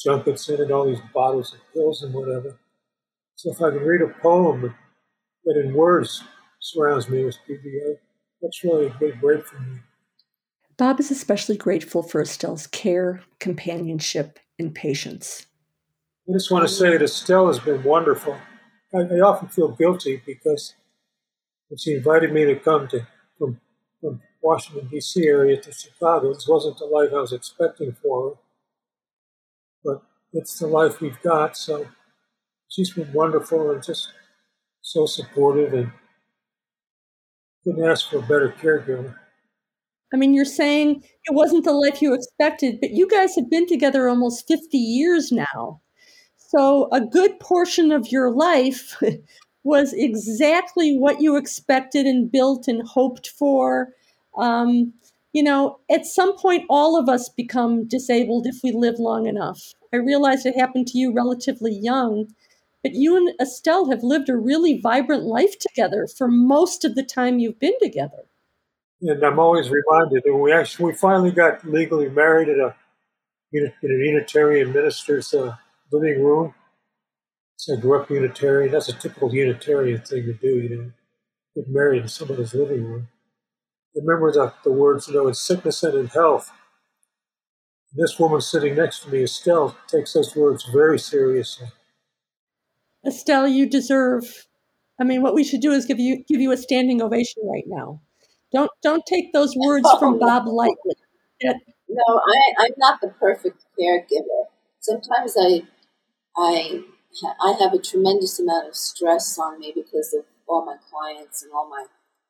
junk 0.00 0.26
in 0.26 0.34
it, 0.34 0.70
all 0.70 0.86
these 0.86 1.00
bottles 1.12 1.54
of 1.54 1.60
pills 1.72 2.02
and 2.02 2.12
whatever. 2.12 2.58
So 3.36 3.50
if 3.50 3.60
I 3.60 3.70
can 3.70 3.80
read 3.80 4.02
a 4.02 4.08
poem 4.20 4.74
that 5.44 5.60
in 5.60 5.74
words 5.74 6.22
surrounds 6.60 7.08
me 7.08 7.24
with 7.24 7.36
PBA, 7.48 7.96
that's 8.40 8.64
really 8.64 8.86
a 8.86 8.96
big 9.00 9.20
break 9.20 9.46
for 9.46 9.58
me. 9.60 9.78
Bob 10.76 10.98
is 10.98 11.10
especially 11.10 11.56
grateful 11.56 12.02
for 12.02 12.20
Estelle's 12.20 12.66
care, 12.66 13.22
companionship, 13.38 14.38
and 14.58 14.74
patience. 14.74 15.46
I 16.28 16.32
just 16.32 16.50
want 16.50 16.66
to 16.66 16.72
say 16.72 16.90
that 16.90 17.02
Estelle 17.02 17.48
has 17.48 17.58
been 17.58 17.82
wonderful. 17.82 18.36
I, 18.94 18.98
I 18.98 19.20
often 19.20 19.48
feel 19.48 19.68
guilty 19.68 20.22
because 20.24 20.74
when 21.68 21.78
she 21.78 21.94
invited 21.94 22.32
me 22.32 22.44
to 22.46 22.56
come 22.56 22.88
to 22.88 23.06
from, 23.38 23.60
from 24.00 24.22
Washington 24.42 24.88
D.C. 24.88 25.26
area 25.26 25.60
to 25.60 25.72
Chicago, 25.72 26.32
this 26.32 26.48
wasn't 26.48 26.78
the 26.78 26.86
life 26.86 27.10
I 27.12 27.20
was 27.20 27.32
expecting 27.32 27.92
for 27.92 28.30
her, 28.30 28.36
but 29.84 30.02
it's 30.32 30.58
the 30.58 30.66
life 30.66 31.00
we've 31.00 31.20
got. 31.22 31.56
So 31.56 31.88
she's 32.74 32.90
been 32.90 33.12
wonderful 33.12 33.70
and 33.70 33.82
just 33.82 34.12
so 34.82 35.06
supportive 35.06 35.72
and 35.72 35.90
couldn't 37.62 37.84
ask 37.84 38.10
for 38.10 38.18
a 38.18 38.22
better 38.22 38.54
caregiver. 38.60 39.14
I 40.12 40.16
mean, 40.16 40.34
you're 40.34 40.44
saying 40.44 41.02
it 41.24 41.34
wasn't 41.34 41.64
the 41.64 41.72
life 41.72 42.02
you 42.02 42.14
expected, 42.14 42.78
but 42.80 42.90
you 42.90 43.08
guys 43.08 43.34
have 43.36 43.50
been 43.50 43.66
together 43.66 44.08
almost 44.08 44.46
50 44.46 44.76
years 44.76 45.32
now. 45.32 45.80
So, 46.36 46.88
a 46.92 47.00
good 47.00 47.40
portion 47.40 47.90
of 47.90 48.12
your 48.12 48.30
life 48.30 48.96
was 49.64 49.92
exactly 49.92 50.96
what 50.96 51.20
you 51.20 51.36
expected 51.36 52.06
and 52.06 52.30
built 52.30 52.68
and 52.68 52.86
hoped 52.86 53.28
for. 53.28 53.88
Um, 54.36 54.92
you 55.32 55.42
know, 55.42 55.80
at 55.90 56.06
some 56.06 56.36
point, 56.36 56.64
all 56.70 56.96
of 56.96 57.08
us 57.08 57.28
become 57.28 57.88
disabled 57.88 58.46
if 58.46 58.60
we 58.62 58.70
live 58.70 59.00
long 59.00 59.26
enough. 59.26 59.72
I 59.92 59.96
realize 59.96 60.46
it 60.46 60.56
happened 60.56 60.86
to 60.88 60.98
you 60.98 61.12
relatively 61.12 61.72
young, 61.72 62.28
but 62.84 62.92
you 62.94 63.16
and 63.16 63.30
Estelle 63.40 63.88
have 63.90 64.02
lived 64.02 64.28
a 64.28 64.36
really 64.36 64.78
vibrant 64.78 65.24
life 65.24 65.58
together 65.58 66.06
for 66.06 66.28
most 66.28 66.84
of 66.84 66.94
the 66.94 67.02
time 67.02 67.38
you've 67.38 67.58
been 67.58 67.78
together. 67.80 68.26
And 69.00 69.24
I'm 69.24 69.38
always 69.38 69.70
reminded 69.70 70.22
that 70.22 70.36
we 70.36 70.52
actually 70.52 70.92
we 70.92 70.94
finally 70.94 71.32
got 71.32 71.64
legally 71.64 72.10
married 72.10 72.50
at 72.50 72.58
a 72.58 72.74
in 73.52 73.66
a 73.66 73.72
Unitarian 73.82 74.72
minister's 74.72 75.32
uh, 75.32 75.56
living 75.90 76.22
room. 76.22 76.54
So 77.56 77.74
I 77.74 77.80
grew 77.80 78.00
up 78.00 78.10
Unitarian. 78.10 78.72
That's 78.72 78.90
a 78.90 78.92
typical 78.92 79.34
Unitarian 79.34 80.00
thing 80.02 80.26
to 80.26 80.34
do, 80.34 80.60
you 80.60 80.68
know, 80.76 80.90
get 81.54 81.68
married 81.68 82.02
in 82.02 82.08
someone's 82.08 82.52
living 82.52 82.84
room. 82.84 83.08
Remember 83.94 84.30
the, 84.32 84.52
the 84.64 84.72
words, 84.72 85.08
you 85.08 85.14
know, 85.14 85.28
in 85.28 85.34
sickness 85.34 85.82
and 85.82 85.94
in 85.94 86.06
health. 86.08 86.50
This 87.94 88.18
woman 88.18 88.40
sitting 88.40 88.74
next 88.74 89.04
to 89.04 89.10
me, 89.10 89.22
Estelle, 89.22 89.76
takes 89.86 90.12
those 90.12 90.34
words 90.34 90.64
very 90.64 90.98
seriously. 90.98 91.68
Estelle, 93.06 93.48
you 93.48 93.68
deserve. 93.68 94.46
I 95.00 95.04
mean, 95.04 95.22
what 95.22 95.34
we 95.34 95.44
should 95.44 95.60
do 95.60 95.72
is 95.72 95.86
give 95.86 95.98
you 95.98 96.24
give 96.28 96.40
you 96.40 96.52
a 96.52 96.56
standing 96.56 97.02
ovation 97.02 97.42
right 97.44 97.64
now. 97.66 98.00
Don't 98.52 98.70
don't 98.82 99.04
take 99.06 99.32
those 99.32 99.54
words 99.56 99.86
oh, 99.88 99.98
from 99.98 100.18
Bob 100.20 100.46
lightly. 100.46 100.94
No, 101.42 102.02
I, 102.08 102.64
I'm 102.64 102.72
not 102.78 103.00
the 103.00 103.08
perfect 103.08 103.64
caregiver. 103.78 104.46
Sometimes 104.80 105.36
I 105.38 105.62
I 106.36 106.84
I 107.40 107.56
have 107.60 107.72
a 107.72 107.78
tremendous 107.78 108.40
amount 108.40 108.68
of 108.68 108.76
stress 108.76 109.38
on 109.38 109.58
me 109.60 109.72
because 109.74 110.14
of 110.14 110.24
all 110.48 110.64
my 110.64 110.76
clients 110.90 111.42
and 111.42 111.52
all 111.52 111.68
my 111.68 111.86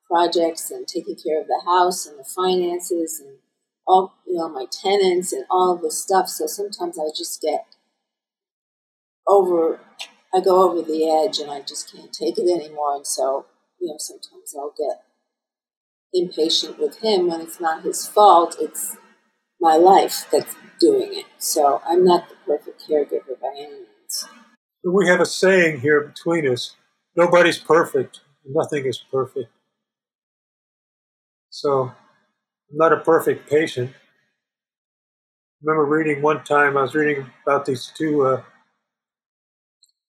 projects 0.06 0.70
and 0.70 0.86
taking 0.86 1.16
care 1.16 1.40
of 1.40 1.46
the 1.46 1.62
house 1.64 2.06
and 2.06 2.18
the 2.18 2.24
finances 2.24 3.20
and 3.20 3.38
all 3.86 4.14
you 4.26 4.34
know 4.34 4.48
my 4.48 4.66
tenants 4.70 5.32
and 5.32 5.44
all 5.50 5.74
of 5.74 5.82
this 5.82 6.02
stuff. 6.02 6.28
So 6.28 6.46
sometimes 6.46 6.98
I 6.98 7.08
just 7.16 7.40
get 7.40 7.66
over 9.26 9.80
I 10.34 10.40
go 10.40 10.68
over 10.68 10.82
the 10.82 11.08
edge 11.08 11.38
and 11.38 11.50
I 11.50 11.60
just 11.60 11.92
can't 11.92 12.12
take 12.12 12.38
it 12.38 12.50
anymore. 12.50 12.96
And 12.96 13.06
so, 13.06 13.46
you 13.80 13.88
know, 13.88 13.96
sometimes 13.98 14.54
I'll 14.58 14.74
get 14.76 15.02
impatient 16.12 16.78
with 16.78 16.98
him 16.98 17.28
when 17.28 17.40
it's 17.40 17.60
not 17.60 17.84
his 17.84 18.06
fault. 18.06 18.56
It's 18.60 18.96
my 19.60 19.76
life 19.76 20.26
that's 20.32 20.56
doing 20.80 21.14
it. 21.14 21.26
So 21.38 21.80
I'm 21.86 22.04
not 22.04 22.28
the 22.28 22.34
perfect 22.46 22.84
caregiver 22.88 23.40
by 23.40 23.54
any 23.56 23.70
means. 23.70 24.28
We 24.84 25.06
have 25.08 25.20
a 25.20 25.26
saying 25.26 25.80
here 25.80 26.00
between 26.00 26.46
us 26.50 26.76
nobody's 27.16 27.58
perfect, 27.58 28.20
nothing 28.44 28.86
is 28.86 28.98
perfect. 29.10 29.50
So 31.50 31.92
I'm 32.70 32.76
not 32.76 32.92
a 32.92 32.98
perfect 32.98 33.48
patient. 33.48 33.90
I 33.90 33.94
remember 35.62 35.86
reading 35.86 36.20
one 36.20 36.44
time, 36.44 36.76
I 36.76 36.82
was 36.82 36.94
reading 36.94 37.30
about 37.46 37.64
these 37.64 37.90
two 37.96 38.26
uh, 38.26 38.42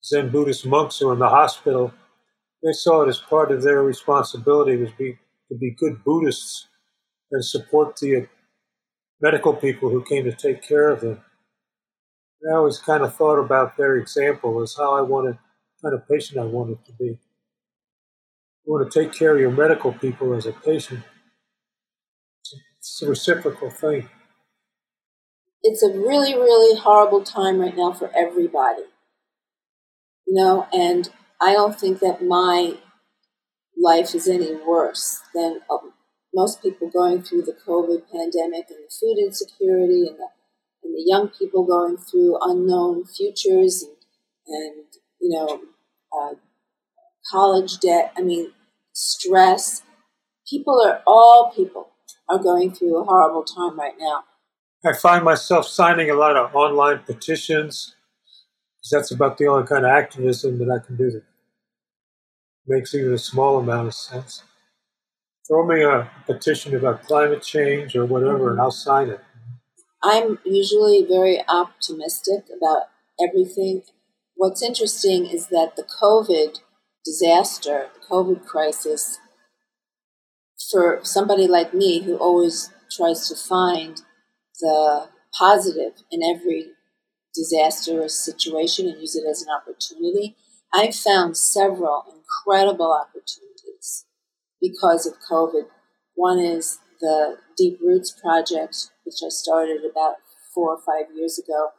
Zen 0.05 0.29
Buddhist 0.29 0.67
monks 0.67 0.99
who 0.99 1.07
were 1.07 1.13
in 1.13 1.19
the 1.19 1.29
hospital, 1.29 1.91
they 2.61 2.73
saw 2.73 3.01
it 3.01 3.09
as 3.09 3.17
part 3.17 3.51
of 3.51 3.63
their 3.63 3.81
responsibility 3.81 4.77
was 4.77 4.91
be, 4.91 5.17
to 5.49 5.57
be 5.57 5.71
good 5.71 6.03
Buddhists 6.03 6.67
and 7.31 7.43
support 7.43 7.97
the 7.97 8.27
medical 9.19 9.53
people 9.53 9.89
who 9.89 10.03
came 10.03 10.23
to 10.25 10.31
take 10.31 10.61
care 10.61 10.91
of 10.91 11.01
them. 11.01 11.21
I 12.47 12.53
always 12.53 12.77
kind 12.77 13.03
of 13.03 13.15
thought 13.15 13.39
about 13.39 13.77
their 13.77 13.95
example 13.95 14.61
as 14.61 14.75
how 14.77 14.93
I 14.93 15.01
wanted, 15.01 15.39
kind 15.81 15.95
of 15.95 16.07
patient 16.07 16.39
I 16.39 16.45
wanted 16.45 16.85
to 16.85 16.93
be. 16.93 17.17
You 18.65 18.73
want 18.73 18.91
to 18.91 18.99
take 18.99 19.11
care 19.11 19.33
of 19.33 19.41
your 19.41 19.51
medical 19.51 19.91
people 19.91 20.35
as 20.35 20.45
a 20.45 20.51
patient. 20.51 21.01
It's 22.77 23.01
a 23.01 23.09
reciprocal 23.09 23.71
thing. 23.71 24.07
It's 25.63 25.81
a 25.81 25.89
really, 25.89 26.35
really 26.35 26.79
horrible 26.79 27.23
time 27.23 27.59
right 27.59 27.75
now 27.75 27.93
for 27.93 28.11
everybody 28.15 28.83
you 30.25 30.33
know, 30.33 30.67
and 30.73 31.09
I 31.41 31.53
don't 31.53 31.79
think 31.79 31.99
that 31.99 32.23
my 32.23 32.77
life 33.77 34.15
is 34.15 34.27
any 34.27 34.55
worse 34.55 35.21
than 35.33 35.61
uh, 35.69 35.77
most 36.33 36.61
people 36.61 36.89
going 36.89 37.21
through 37.21 37.43
the 37.43 37.55
COVID 37.67 38.03
pandemic 38.11 38.65
and 38.69 38.79
the 38.85 38.91
food 38.99 39.17
insecurity 39.17 40.07
and 40.07 40.17
the, 40.17 40.27
and 40.83 40.93
the 40.93 41.03
young 41.05 41.29
people 41.29 41.65
going 41.65 41.97
through 41.97 42.37
unknown 42.41 43.05
futures 43.05 43.83
and, 43.83 43.95
and 44.47 44.85
you 45.19 45.29
know, 45.29 45.61
uh, 46.17 46.35
college 47.29 47.79
debt. 47.79 48.13
I 48.17 48.21
mean, 48.21 48.51
stress. 48.93 49.83
People 50.47 50.81
are, 50.85 51.01
all 51.07 51.51
people 51.55 51.89
are 52.29 52.37
going 52.37 52.71
through 52.71 52.97
a 52.97 53.03
horrible 53.03 53.43
time 53.43 53.79
right 53.79 53.95
now. 53.99 54.23
I 54.85 54.93
find 54.93 55.23
myself 55.23 55.67
signing 55.67 56.11
a 56.11 56.13
lot 56.13 56.37
of 56.37 56.53
online 56.53 56.99
petitions 56.99 57.94
because 58.85 59.01
that's 59.01 59.11
about 59.11 59.37
the 59.37 59.47
only 59.47 59.65
kind 59.65 59.83
of 59.83 59.91
activism 59.91 60.59
that 60.59 60.69
I 60.69 60.85
can 60.85 60.95
do 60.95 61.09
that 61.09 61.23
makes 62.67 62.93
even 62.93 63.13
a 63.13 63.17
small 63.17 63.57
amount 63.57 63.87
of 63.87 63.95
sense. 63.95 64.43
Throw 65.47 65.65
me 65.65 65.83
a 65.83 66.09
petition 66.27 66.75
about 66.75 67.03
climate 67.03 67.41
change 67.41 67.95
or 67.95 68.05
whatever, 68.05 68.49
and 68.49 68.57
mm-hmm. 68.57 68.61
I'll 68.61 68.71
sign 68.71 69.09
it. 69.09 69.21
I'm 70.03 70.37
usually 70.45 71.03
very 71.03 71.41
optimistic 71.47 72.45
about 72.55 72.83
everything. 73.19 73.81
What's 74.35 74.61
interesting 74.61 75.25
is 75.25 75.47
that 75.47 75.75
the 75.75 75.83
COVID 76.01 76.59
disaster, 77.03 77.87
the 77.93 78.05
COVID 78.07 78.45
crisis, 78.45 79.19
for 80.71 80.99
somebody 81.03 81.47
like 81.47 81.73
me 81.73 82.03
who 82.03 82.17
always 82.17 82.71
tries 82.95 83.27
to 83.29 83.35
find 83.35 84.01
the 84.59 85.09
positive 85.37 85.93
in 86.11 86.21
every 86.23 86.74
disastrous 87.35 88.17
situation 88.23 88.87
and 88.87 88.99
use 88.99 89.15
it 89.15 89.25
as 89.29 89.41
an 89.41 89.49
opportunity. 89.49 90.35
I've 90.73 90.95
found 90.95 91.37
several 91.37 92.03
incredible 92.13 92.91
opportunities 92.91 94.05
because 94.61 95.05
of 95.05 95.13
COVID. 95.29 95.65
One 96.15 96.39
is 96.39 96.79
the 96.99 97.37
Deep 97.57 97.79
Roots 97.81 98.11
Project, 98.11 98.89
which 99.05 99.15
I 99.25 99.29
started 99.29 99.81
about 99.89 100.15
four 100.53 100.71
or 100.71 100.79
five 100.79 101.15
years 101.15 101.37
ago 101.37 101.69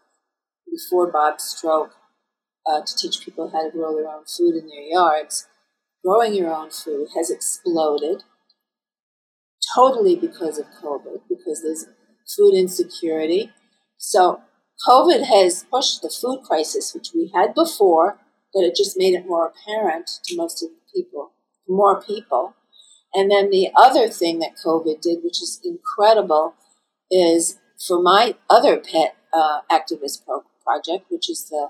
before 0.70 1.10
Bob's 1.10 1.44
stroke 1.44 1.92
uh, 2.66 2.82
to 2.84 2.96
teach 2.96 3.24
people 3.24 3.50
how 3.50 3.64
to 3.64 3.70
grow 3.70 3.94
their 3.94 4.08
own 4.08 4.24
food 4.24 4.54
in 4.54 4.68
their 4.68 4.82
yards. 4.82 5.46
Growing 6.04 6.34
your 6.34 6.54
own 6.54 6.70
food 6.70 7.08
has 7.16 7.30
exploded 7.30 8.24
totally 9.74 10.16
because 10.16 10.58
of 10.58 10.66
COVID, 10.82 11.22
because 11.28 11.62
there's 11.62 11.86
food 12.36 12.54
insecurity. 12.54 13.50
So 13.96 14.40
COVID 14.86 15.24
has 15.24 15.64
pushed 15.70 16.02
the 16.02 16.10
food 16.10 16.42
crisis, 16.42 16.94
which 16.94 17.10
we 17.14 17.30
had 17.34 17.54
before, 17.54 18.18
but 18.52 18.60
it 18.60 18.74
just 18.74 18.98
made 18.98 19.14
it 19.14 19.26
more 19.26 19.52
apparent 19.52 20.10
to 20.24 20.36
most 20.36 20.62
of 20.62 20.70
the 20.70 20.76
people, 20.94 21.32
more 21.68 22.02
people. 22.02 22.54
And 23.14 23.30
then 23.30 23.50
the 23.50 23.68
other 23.74 24.08
thing 24.08 24.40
that 24.40 24.56
COVID 24.64 25.00
did, 25.00 25.18
which 25.22 25.40
is 25.42 25.60
incredible, 25.64 26.54
is 27.10 27.58
for 27.86 28.02
my 28.02 28.34
other 28.50 28.76
pet 28.76 29.16
uh, 29.32 29.60
activist 29.70 30.24
pro- 30.24 30.44
project, 30.64 31.06
which 31.10 31.30
is 31.30 31.48
the, 31.48 31.68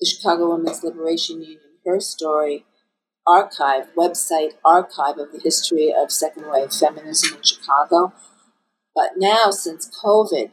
the 0.00 0.06
Chicago 0.06 0.50
Women's 0.50 0.82
Liberation 0.82 1.42
Union 1.42 1.60
Herstory 1.86 2.64
archive, 3.26 3.86
website 3.96 4.52
archive 4.64 5.18
of 5.18 5.32
the 5.32 5.40
history 5.42 5.92
of 5.96 6.10
second 6.10 6.44
wave 6.50 6.72
feminism 6.72 7.36
in 7.36 7.42
Chicago. 7.42 8.12
But 8.94 9.12
now, 9.16 9.50
since 9.50 9.90
COVID, 10.04 10.50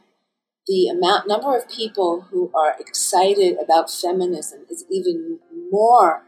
the 0.66 0.88
amount 0.88 1.26
number 1.26 1.56
of 1.56 1.68
people 1.68 2.26
who 2.30 2.50
are 2.54 2.76
excited 2.78 3.56
about 3.62 3.90
feminism 3.90 4.60
is 4.70 4.84
even 4.90 5.38
more 5.70 6.24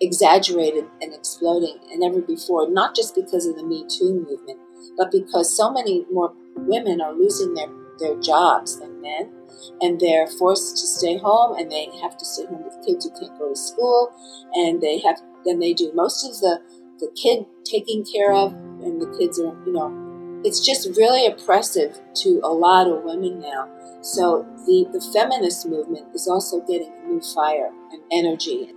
exaggerated 0.00 0.84
and 1.00 1.14
exploding 1.14 1.78
than 1.88 2.02
ever 2.02 2.20
before, 2.20 2.68
not 2.68 2.94
just 2.94 3.14
because 3.14 3.46
of 3.46 3.56
the 3.56 3.64
Me 3.64 3.86
Too 3.88 4.26
movement, 4.28 4.58
but 4.96 5.10
because 5.10 5.56
so 5.56 5.70
many 5.72 6.04
more 6.10 6.34
women 6.56 7.00
are 7.00 7.14
losing 7.14 7.54
their, 7.54 7.68
their 7.98 8.20
jobs 8.20 8.78
than 8.78 9.00
men, 9.00 9.32
and 9.80 10.00
they're 10.00 10.26
forced 10.26 10.76
to 10.76 10.86
stay 10.86 11.16
home, 11.16 11.56
and 11.56 11.70
they 11.70 11.88
have 12.02 12.16
to 12.18 12.24
stay 12.24 12.44
home 12.46 12.64
with 12.64 12.84
kids 12.84 13.06
who 13.06 13.10
can't 13.18 13.38
go 13.38 13.48
to 13.48 13.56
school, 13.56 14.12
and 14.54 14.80
they 14.80 14.98
have 14.98 15.20
then 15.44 15.58
they 15.60 15.72
do 15.72 15.92
most 15.94 16.24
of 16.24 16.38
the 16.40 16.60
the 16.98 17.10
kid 17.20 17.46
taking 17.64 18.04
care 18.04 18.32
of, 18.32 18.52
and 18.52 19.00
the 19.00 19.18
kids 19.18 19.38
are 19.38 19.56
you 19.64 19.72
know 19.72 20.01
it's 20.44 20.60
just 20.64 20.96
really 20.96 21.26
oppressive 21.26 22.00
to 22.14 22.40
a 22.42 22.52
lot 22.52 22.88
of 22.88 23.04
women 23.04 23.40
now. 23.40 23.68
So 24.00 24.44
the, 24.66 24.86
the 24.92 25.00
feminist 25.12 25.66
movement 25.66 26.14
is 26.14 26.26
also 26.26 26.60
getting 26.60 26.92
new 27.06 27.20
fire 27.20 27.70
and 27.92 28.02
energy. 28.10 28.72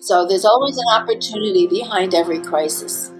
So 0.00 0.26
there's 0.26 0.44
always 0.44 0.76
an 0.78 1.02
opportunity 1.02 1.66
behind 1.66 2.14
every 2.14 2.40
crisis. 2.40 3.10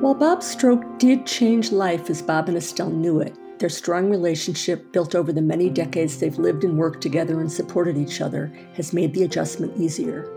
While 0.00 0.14
Bob's 0.14 0.46
stroke 0.46 0.98
did 0.98 1.26
change 1.26 1.72
life 1.72 2.08
as 2.08 2.22
Bob 2.22 2.48
and 2.48 2.56
Estelle 2.56 2.90
knew 2.90 3.20
it, 3.20 3.34
Their 3.58 3.68
strong 3.68 4.08
relationship, 4.08 4.92
built 4.92 5.16
over 5.16 5.32
the 5.32 5.42
many 5.42 5.68
decades 5.68 6.18
they've 6.18 6.38
lived 6.38 6.62
and 6.62 6.78
worked 6.78 7.02
together 7.02 7.40
and 7.40 7.50
supported 7.50 7.98
each 7.98 8.20
other, 8.20 8.52
has 8.74 8.92
made 8.92 9.12
the 9.14 9.24
adjustment 9.24 9.76
easier. 9.76 10.32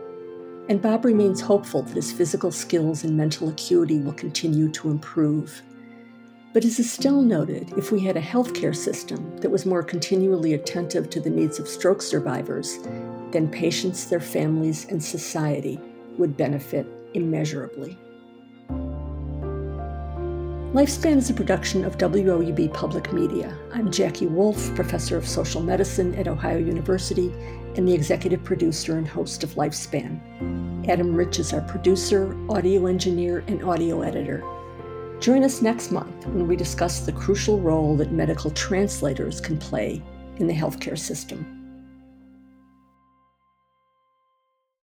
And 0.69 0.82
Bob 0.82 1.06
remains 1.06 1.41
hopeful 1.41 1.82
that 1.82 1.95
his 1.95 2.12
physical 2.12 2.52
skills 2.52 3.04
and 3.04 3.17
mental 3.17 3.50
acuity 3.50 4.00
will 4.00 4.13
continue 4.13 4.69
to 4.69 4.89
improve. 4.89 5.62
But 6.54 6.65
as 6.65 6.80
Estelle 6.80 7.21
noted, 7.21 7.74
if 7.78 7.91
we 7.91 8.02
had 8.02 8.17
a 8.17 8.21
healthcare 8.21 8.76
system 8.76 9.38
that 9.38 9.50
was 9.50 9.65
more 9.65 9.84
continually 9.84 10.54
attentive 10.54 11.10
to 11.10 11.21
the 11.21 11.30
needs 11.30 11.60
of 11.60 11.67
stroke 11.67 12.02
survivors, 12.02 12.78
then 13.32 13.50
patients, 13.50 14.06
their 14.06 14.19
families, 14.19 14.86
and 14.89 15.02
society 15.02 15.80
would 16.17 16.36
benefit 16.36 16.86
immeasurably. 17.13 17.97
Lifespan 20.74 21.17
is 21.17 21.30
a 21.30 21.34
production 21.34 21.84
of 21.84 21.97
WOUB 21.97 22.74
Public 22.74 23.12
Media. 23.12 23.58
I'm 23.74 23.91
Jackie 23.91 24.28
Wolf, 24.28 24.74
professor 24.74 25.17
of 25.17 25.28
social 25.28 25.62
medicine 25.62 26.15
at 26.15 26.30
Ohio 26.30 26.58
University 26.58 27.34
and 27.77 27.88
the 27.88 27.93
executive 27.93 28.43
producer 28.43 28.97
and 28.97 29.07
host 29.07 29.43
of 29.43 29.55
Lifespan. 29.55 30.19
Adam 30.89 31.15
Rich 31.15 31.39
is 31.39 31.53
our 31.53 31.62
producer, 31.62 32.36
audio 32.49 32.88
engineer, 32.88 33.43
and 33.47 33.63
audio 33.63 34.01
editor. 34.01 34.43
Join 35.19 35.43
us 35.43 35.62
next 35.62 35.91
month 35.91 36.25
when 36.27 36.47
we 36.47 36.55
discuss 36.55 37.01
the 37.01 37.12
crucial 37.12 37.60
role 37.60 37.95
that 37.97 38.12
medical 38.12 38.49
translators 38.51 39.39
can 39.39 39.57
play 39.57 40.01
in 40.38 40.47
the 40.47 40.53
healthcare 40.53 40.97
system. 40.97 41.61